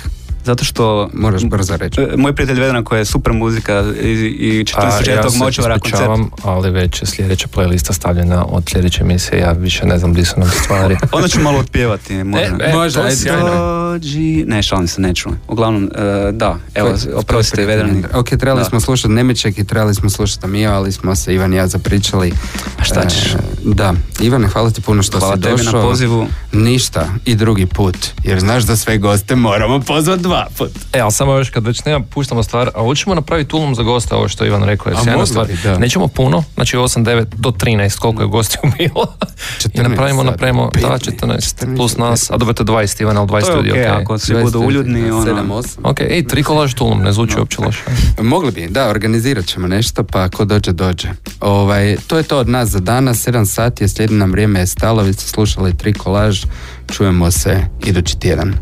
[0.51, 1.11] zato što...
[1.15, 2.01] Moraš brzo reći.
[2.01, 5.31] E, Moj prijatelj Vedran koji je super muzika i, i A, ja 44.
[5.31, 6.11] se močvara koncert.
[6.43, 10.41] ali već je sljedeća playlista stavljena od sljedeće emisije, ja više ne znam gdje su
[10.41, 10.97] nam stvari.
[11.13, 12.15] Onda ću malo otpjevati.
[12.15, 13.17] E, Može, je ajde.
[13.17, 13.51] sjajno.
[13.91, 14.45] Dođi...
[14.47, 15.29] Ne, šalim se, neću.
[15.49, 18.05] Uglavnom, e, da, evo, oprostite, Vedran.
[18.15, 18.65] Ok, trebali Da.
[18.65, 22.33] smo slušati Nemeček i trebali smo slušati Amio, ali smo se Ivan i ja zapričali.
[22.79, 23.27] A šta ćeš?
[23.27, 25.83] E, da, Ivane, hvala ti puno što Hvala si tebi na došao.
[25.83, 26.27] pozivu.
[26.53, 30.71] Ništa, i drugi put, jer znaš da sve goste moramo pozvati dva put.
[30.93, 34.15] E, ali samo još kad već nema, puštamo stvar, a hoćemo napraviti ulom za goste,
[34.15, 35.47] ovo što je Ivan rekao, je sjajna stvar.
[35.47, 35.79] bi, da.
[35.79, 39.17] Nećemo puno, znači 8, 9 do 13, koliko je gostiju bilo.
[39.65, 43.17] I 14 napravimo, sad, napravimo, da, 15, 14 plus 14, nas, a dobete 20, Ivan,
[43.17, 44.03] ali 20 To je ljudi, okej, okej.
[44.03, 45.25] ako svi budu uljudni, ono...
[45.27, 45.79] 7, 8.
[45.83, 47.83] Ok, ej, trikolaž tulum, ne zvuči uopće loše.
[48.23, 51.09] Mogli bi, da, organizirat ćemo nešto, pa ko dođe, dođe.
[51.41, 54.67] Ovaj, to je to od nas za danas, 7 sati je, slijedi nam vrijeme je
[54.67, 56.45] stalo, vi ste slušali tri kolaž,
[56.93, 58.55] čujemo se idući tjedan.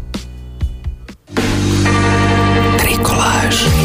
[3.19, 3.78] volage.